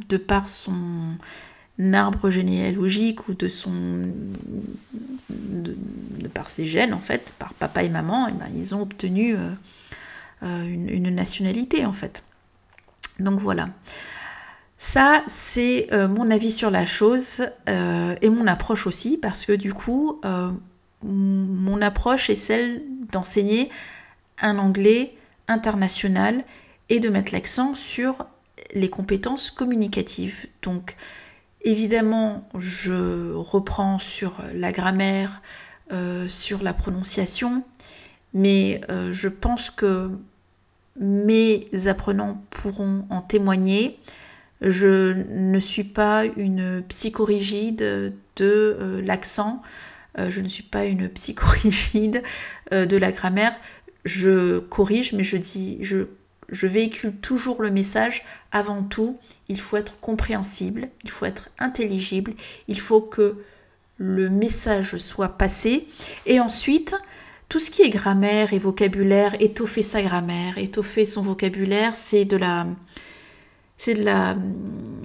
de 0.09 0.17
par 0.17 0.49
son 0.49 1.17
arbre 1.93 2.31
généalogique 2.31 3.29
ou 3.29 3.35
de 3.35 3.49
son 3.49 4.09
de, 5.31 5.77
par 6.33 6.49
ses 6.49 6.67
gènes 6.67 6.95
en 6.95 7.01
fait, 7.01 7.33
par 7.39 7.55
papa 7.55 7.83
et 7.83 7.89
maman, 7.89 8.29
et 8.29 8.33
eh 8.35 8.39
ben, 8.39 8.49
ils 8.55 8.75
ont 8.75 8.83
obtenu 8.83 9.35
euh, 9.35 9.51
euh, 10.43 10.65
une, 10.65 11.15
nationalité 11.15 11.85
en 11.85 11.93
fait. 11.93 12.23
Donc 13.19 13.41
voilà. 13.41 13.69
Ça, 14.79 15.23
c'est 15.29 15.93
euh, 15.93 16.09
mon 16.09 16.31
avis 16.31 16.51
sur 16.51 16.71
la 16.71 16.87
chose 16.87 17.45
et 17.69 18.29
mon 18.29 18.47
approche 18.47 18.87
aussi, 18.87 19.17
parce 19.17 19.47
que 19.47 19.53
du 19.53 19.73
coup, 19.73 20.21
mon 21.03 21.83
approche 21.83 22.31
est 22.31 22.35
celle 22.35 22.83
d'enseigner 23.13 23.71
un 24.41 24.59
anglais 24.59 25.15
international 25.47 26.45
et 26.89 26.99
de 26.99 27.09
mettre 27.09 27.33
l'accent 27.33 27.75
sur 27.75 28.27
les 28.75 28.91
compétences 28.91 29.51
communicatives. 29.51 30.47
Donc, 30.63 30.97
Évidemment, 31.65 32.49
je 32.59 33.33
reprends 33.35 33.99
sur 33.99 34.39
la 34.53 34.73
grammaire, 34.73 35.43
euh, 35.93 36.27
sur 36.27 36.63
la 36.63 36.73
prononciation, 36.73 37.63
mais 38.35 38.81
euh, 38.91 39.13
je 39.13 39.29
pense 39.29 39.71
que 39.71 40.11
mes 40.99 41.69
apprenants 41.87 42.43
pourront 42.51 43.07
en 43.11 43.21
témoigner. 43.21 43.99
Je 44.61 45.13
ne 45.29 45.59
suis 45.59 45.85
pas 45.85 46.25
une 46.25 46.83
psychorigide 46.89 47.79
de 47.79 48.15
euh, 48.41 49.03
l'accent, 49.05 49.63
je 50.19 50.41
ne 50.41 50.49
suis 50.49 50.63
pas 50.63 50.85
une 50.85 51.09
psychorigide 51.09 52.23
de 52.71 52.97
la 52.97 53.13
grammaire. 53.13 53.57
Je 54.05 54.59
corrige, 54.59 55.13
mais 55.13 55.25
je 55.25 55.37
dis, 55.37 55.79
je 55.81 56.07
je 56.53 56.67
véhicule 56.67 57.17
toujours 57.17 57.63
le 57.63 57.71
message, 57.71 58.25
avant 58.53 58.83
tout, 58.83 59.19
il 59.49 59.59
faut 59.59 59.79
être 59.79 59.99
compréhensible, 60.01 60.89
il 61.03 61.11
faut 61.11 61.25
être 61.25 61.49
intelligible, 61.59 62.35
il 62.69 62.79
faut 62.79 63.01
que 63.01 63.37
le 63.97 64.29
message 64.29 64.99
soit 64.99 65.39
passé. 65.39 65.89
Et 66.27 66.41
ensuite, 66.41 66.95
tout 67.53 67.59
ce 67.59 67.71
qui 67.71 67.83
est 67.83 67.91
grammaire 67.91 68.55
et 68.55 68.59
vocabulaire, 68.59 69.37
étoffer 69.39 69.83
sa 69.83 70.03
grammaire, 70.03 70.57
étoffer 70.57 71.05
son 71.05 71.21
vocabulaire, 71.21 71.95
c'est 71.95 72.25
de 72.25 72.39
la... 72.39 72.67
C'est 73.77 73.93
de 73.93 74.03
la... 74.03 74.39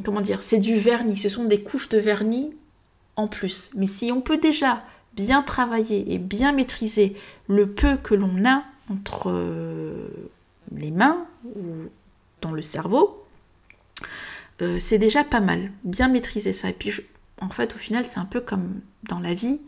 Comment 0.06 0.22
dire 0.22 0.42
C'est 0.42 0.58
du 0.58 0.76
vernis, 0.76 1.18
ce 1.18 1.28
sont 1.28 1.44
des 1.44 1.62
couches 1.62 1.90
de 1.90 1.98
vernis 1.98 2.56
en 3.18 3.28
plus. 3.28 3.72
Mais 3.76 3.86
si 3.86 4.14
on 4.14 4.22
peut 4.22 4.38
déjà 4.38 4.82
bien 5.14 5.44
travailler 5.44 6.14
et 6.14 6.20
bien 6.20 6.54
maîtriser 6.54 7.18
le 7.50 7.70
peu 7.70 7.98
que 7.98 8.16
l'on 8.16 8.46
a 8.46 8.64
entre 8.90 10.10
les 10.74 10.92
mains 10.92 11.26
ou 11.44 11.90
dans 12.40 12.54
le 12.54 12.62
cerveau, 12.62 13.26
euh, 14.62 14.78
c'est 14.80 15.00
déjà 15.00 15.26
pas 15.26 15.42
mal. 15.42 15.74
Bien 15.84 16.08
maîtriser 16.08 16.54
ça. 16.54 16.70
Et 16.70 16.74
puis, 16.74 16.94
en 17.42 17.50
fait, 17.50 17.76
au 17.76 17.78
final, 17.78 18.06
c'est 18.06 18.20
un 18.20 18.26
peu 18.26 18.40
comme 18.40 18.80
dans 19.04 19.20
la 19.20 19.34
vie. 19.34 19.60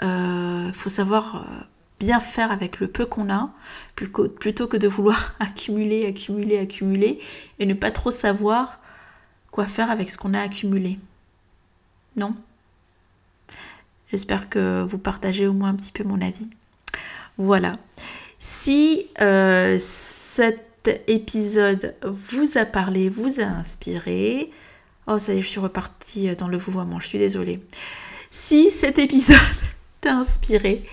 Il 0.00 0.06
euh, 0.06 0.72
faut 0.72 0.88
savoir 0.88 1.36
euh, 1.36 1.64
bien 1.98 2.20
faire 2.20 2.52
avec 2.52 2.80
le 2.80 2.88
peu 2.88 3.06
qu'on 3.06 3.32
a, 3.32 3.50
plutôt 3.94 4.66
que 4.66 4.76
de 4.76 4.88
vouloir 4.88 5.34
accumuler, 5.40 6.06
accumuler, 6.06 6.58
accumuler, 6.58 7.18
et 7.58 7.66
ne 7.66 7.74
pas 7.74 7.90
trop 7.90 8.10
savoir 8.10 8.80
quoi 9.50 9.66
faire 9.66 9.90
avec 9.90 10.10
ce 10.10 10.18
qu'on 10.18 10.34
a 10.34 10.40
accumulé. 10.40 10.98
Non? 12.16 12.34
J'espère 14.10 14.48
que 14.48 14.82
vous 14.82 14.98
partagez 14.98 15.46
au 15.46 15.52
moins 15.52 15.70
un 15.70 15.74
petit 15.74 15.92
peu 15.92 16.04
mon 16.04 16.20
avis. 16.20 16.48
Voilà. 17.36 17.76
Si 18.38 19.06
euh, 19.20 19.76
cet 19.80 21.04
épisode 21.08 21.94
vous 22.02 22.56
a 22.56 22.64
parlé, 22.64 23.08
vous 23.08 23.40
a 23.40 23.44
inspiré, 23.44 24.50
oh 25.06 25.18
ça 25.18 25.34
y 25.34 25.38
est, 25.38 25.42
je 25.42 25.48
suis 25.48 25.60
repartie 25.60 26.34
dans 26.36 26.48
le 26.48 26.56
vouvoiement, 26.56 27.00
je 27.00 27.08
suis 27.08 27.18
désolée. 27.18 27.60
Si 28.30 28.70
cet 28.70 28.98
épisode 28.98 29.36
t'a 30.00 30.14
inspiré, 30.14 30.84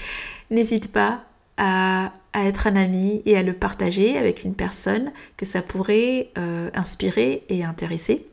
n'hésite 0.51 0.91
pas 0.91 1.23
à, 1.57 2.13
être 2.33 2.67
un 2.67 2.75
ami 2.75 3.21
et 3.25 3.37
à 3.37 3.43
le 3.43 3.53
partager 3.53 4.17
avec 4.17 4.43
une 4.43 4.55
personne 4.55 5.13
que 5.37 5.45
ça 5.45 5.61
pourrait 5.61 6.31
euh, 6.37 6.69
inspirer 6.73 7.45
et 7.47 7.63
intéresser. 7.63 8.27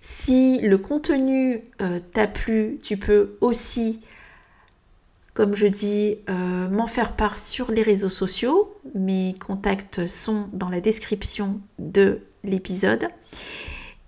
Si 0.00 0.58
le 0.60 0.78
contenu 0.78 1.60
euh, 1.82 2.00
t'a 2.12 2.26
plu, 2.26 2.78
tu 2.82 2.96
peux 2.96 3.36
aussi 3.40 4.00
comme 5.34 5.54
je 5.54 5.66
dis, 5.66 6.18
euh, 6.28 6.68
m'en 6.68 6.86
faire 6.86 7.16
part 7.16 7.38
sur 7.38 7.70
les 7.70 7.80
réseaux 7.80 8.10
sociaux. 8.10 8.74
Mes 8.94 9.34
contacts 9.40 10.06
sont 10.06 10.50
dans 10.52 10.68
la 10.68 10.82
description 10.82 11.58
de 11.78 12.20
l'épisode. 12.44 13.08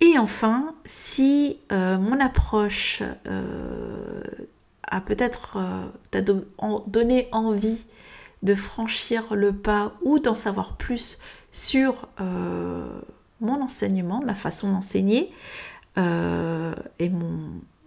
Et 0.03 0.19
enfin, 0.19 0.75
si 0.85 1.61
mon 1.71 2.21
approche 2.21 3.03
euh, 4.91 4.97
a 4.97 5.01
peut-être 5.01 5.59
donné 6.87 7.29
envie 7.33 7.85
de 8.43 8.55
franchir 8.55 9.35
le 9.35 9.53
pas 9.53 9.93
ou 10.03 10.19
d'en 10.19 10.35
savoir 10.35 10.77
plus 10.77 11.19
sur 11.51 12.09
mon 12.19 13.63
enseignement, 13.63 14.21
ma 14.25 14.35
façon 14.35 14.71
d'enseigner 14.73 15.33
et 15.97 17.11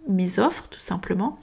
mes 0.08 0.38
offres 0.38 0.68
tout 0.68 0.80
simplement, 0.80 1.38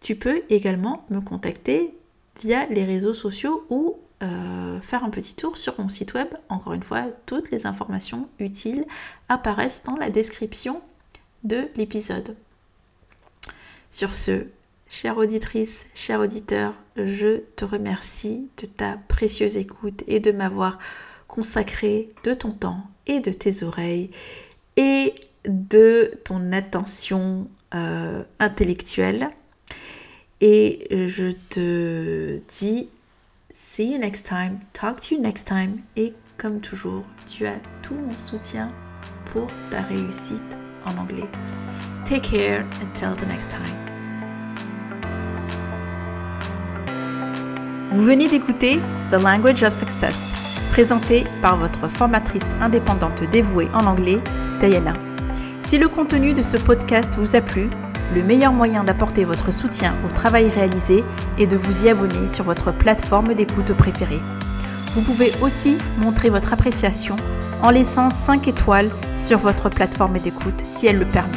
tu 0.00 0.14
peux 0.16 0.42
également 0.50 1.04
me 1.10 1.20
contacter 1.20 1.94
via 2.40 2.66
les 2.66 2.84
réseaux 2.84 3.14
sociaux 3.14 3.64
ou 3.70 3.96
euh, 4.22 4.80
faire 4.80 5.02
un 5.02 5.10
petit 5.10 5.34
tour 5.34 5.56
sur 5.58 5.80
mon 5.80 5.88
site 5.88 6.14
web. 6.14 6.28
Encore 6.48 6.74
une 6.74 6.82
fois, 6.84 7.06
toutes 7.26 7.50
les 7.50 7.66
informations 7.66 8.28
utiles 8.38 8.84
apparaissent 9.28 9.82
dans 9.84 9.96
la 9.96 10.10
description 10.10 10.80
de 11.42 11.68
l'épisode. 11.74 12.36
Sur 13.90 14.14
ce, 14.14 14.46
chère 14.92 15.16
auditrice, 15.16 15.86
cher 15.94 16.20
auditeur, 16.20 16.74
je 16.96 17.38
te 17.56 17.64
remercie 17.64 18.50
de 18.60 18.66
ta 18.66 18.98
précieuse 19.08 19.56
écoute 19.56 20.04
et 20.06 20.20
de 20.20 20.30
m'avoir 20.32 20.78
consacré 21.28 22.10
de 22.24 22.34
ton 22.34 22.50
temps 22.50 22.84
et 23.06 23.20
de 23.20 23.32
tes 23.32 23.62
oreilles 23.62 24.10
et 24.76 25.14
de 25.46 26.12
ton 26.24 26.52
attention 26.52 27.48
euh, 27.74 28.22
intellectuelle. 28.38 29.30
Et 30.42 30.86
je 30.90 31.32
te 31.48 32.38
dis, 32.58 32.90
see 33.54 33.92
you 33.92 33.98
next 33.98 34.26
time, 34.26 34.58
talk 34.74 35.00
to 35.00 35.14
you 35.14 35.22
next 35.22 35.48
time. 35.48 35.80
Et 35.96 36.12
comme 36.36 36.60
toujours, 36.60 37.04
tu 37.26 37.46
as 37.46 37.60
tout 37.82 37.94
mon 37.94 38.18
soutien 38.18 38.68
pour 39.32 39.46
ta 39.70 39.80
réussite 39.80 40.58
en 40.84 40.98
anglais. 40.98 41.28
Take 42.04 42.28
care 42.28 42.66
until 42.82 43.16
the 43.16 43.26
next 43.26 43.48
time. 43.48 43.91
Vous 47.92 48.02
venez 48.04 48.26
d'écouter 48.26 48.80
The 49.10 49.22
Language 49.22 49.62
of 49.62 49.78
Success, 49.78 50.58
présenté 50.70 51.26
par 51.42 51.58
votre 51.58 51.88
formatrice 51.88 52.56
indépendante 52.60 53.22
dévouée 53.30 53.68
en 53.74 53.86
anglais, 53.86 54.16
Diana. 54.60 54.94
Si 55.64 55.76
le 55.76 55.88
contenu 55.88 56.32
de 56.32 56.42
ce 56.42 56.56
podcast 56.56 57.16
vous 57.18 57.36
a 57.36 57.42
plu, 57.42 57.68
le 58.14 58.22
meilleur 58.22 58.54
moyen 58.54 58.82
d'apporter 58.82 59.24
votre 59.24 59.52
soutien 59.52 59.94
au 60.04 60.08
travail 60.08 60.48
réalisé 60.48 61.04
est 61.38 61.46
de 61.46 61.56
vous 61.56 61.84
y 61.84 61.90
abonner 61.90 62.28
sur 62.28 62.44
votre 62.44 62.72
plateforme 62.72 63.34
d'écoute 63.34 63.74
préférée. 63.74 64.20
Vous 64.94 65.02
pouvez 65.02 65.30
aussi 65.42 65.76
montrer 65.98 66.30
votre 66.30 66.54
appréciation 66.54 67.16
en 67.62 67.68
laissant 67.68 68.08
5 68.08 68.48
étoiles 68.48 68.90
sur 69.18 69.38
votre 69.38 69.68
plateforme 69.68 70.18
d'écoute 70.18 70.64
si 70.64 70.86
elle 70.86 70.98
le 70.98 71.08
permet. 71.08 71.28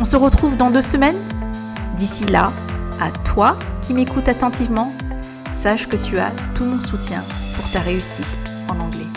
On 0.00 0.04
se 0.04 0.16
retrouve 0.16 0.56
dans 0.56 0.70
deux 0.70 0.82
semaines 0.82 1.18
D'ici 1.96 2.26
là, 2.26 2.52
à 3.00 3.10
toi 3.24 3.56
qui 3.82 3.92
m'écoutes 3.92 4.28
attentivement, 4.28 4.92
sache 5.58 5.88
que 5.88 5.96
tu 5.96 6.16
as 6.18 6.30
tout 6.54 6.64
mon 6.64 6.78
soutien 6.78 7.20
pour 7.56 7.68
ta 7.72 7.80
réussite 7.80 8.24
en 8.68 8.78
anglais. 8.78 9.07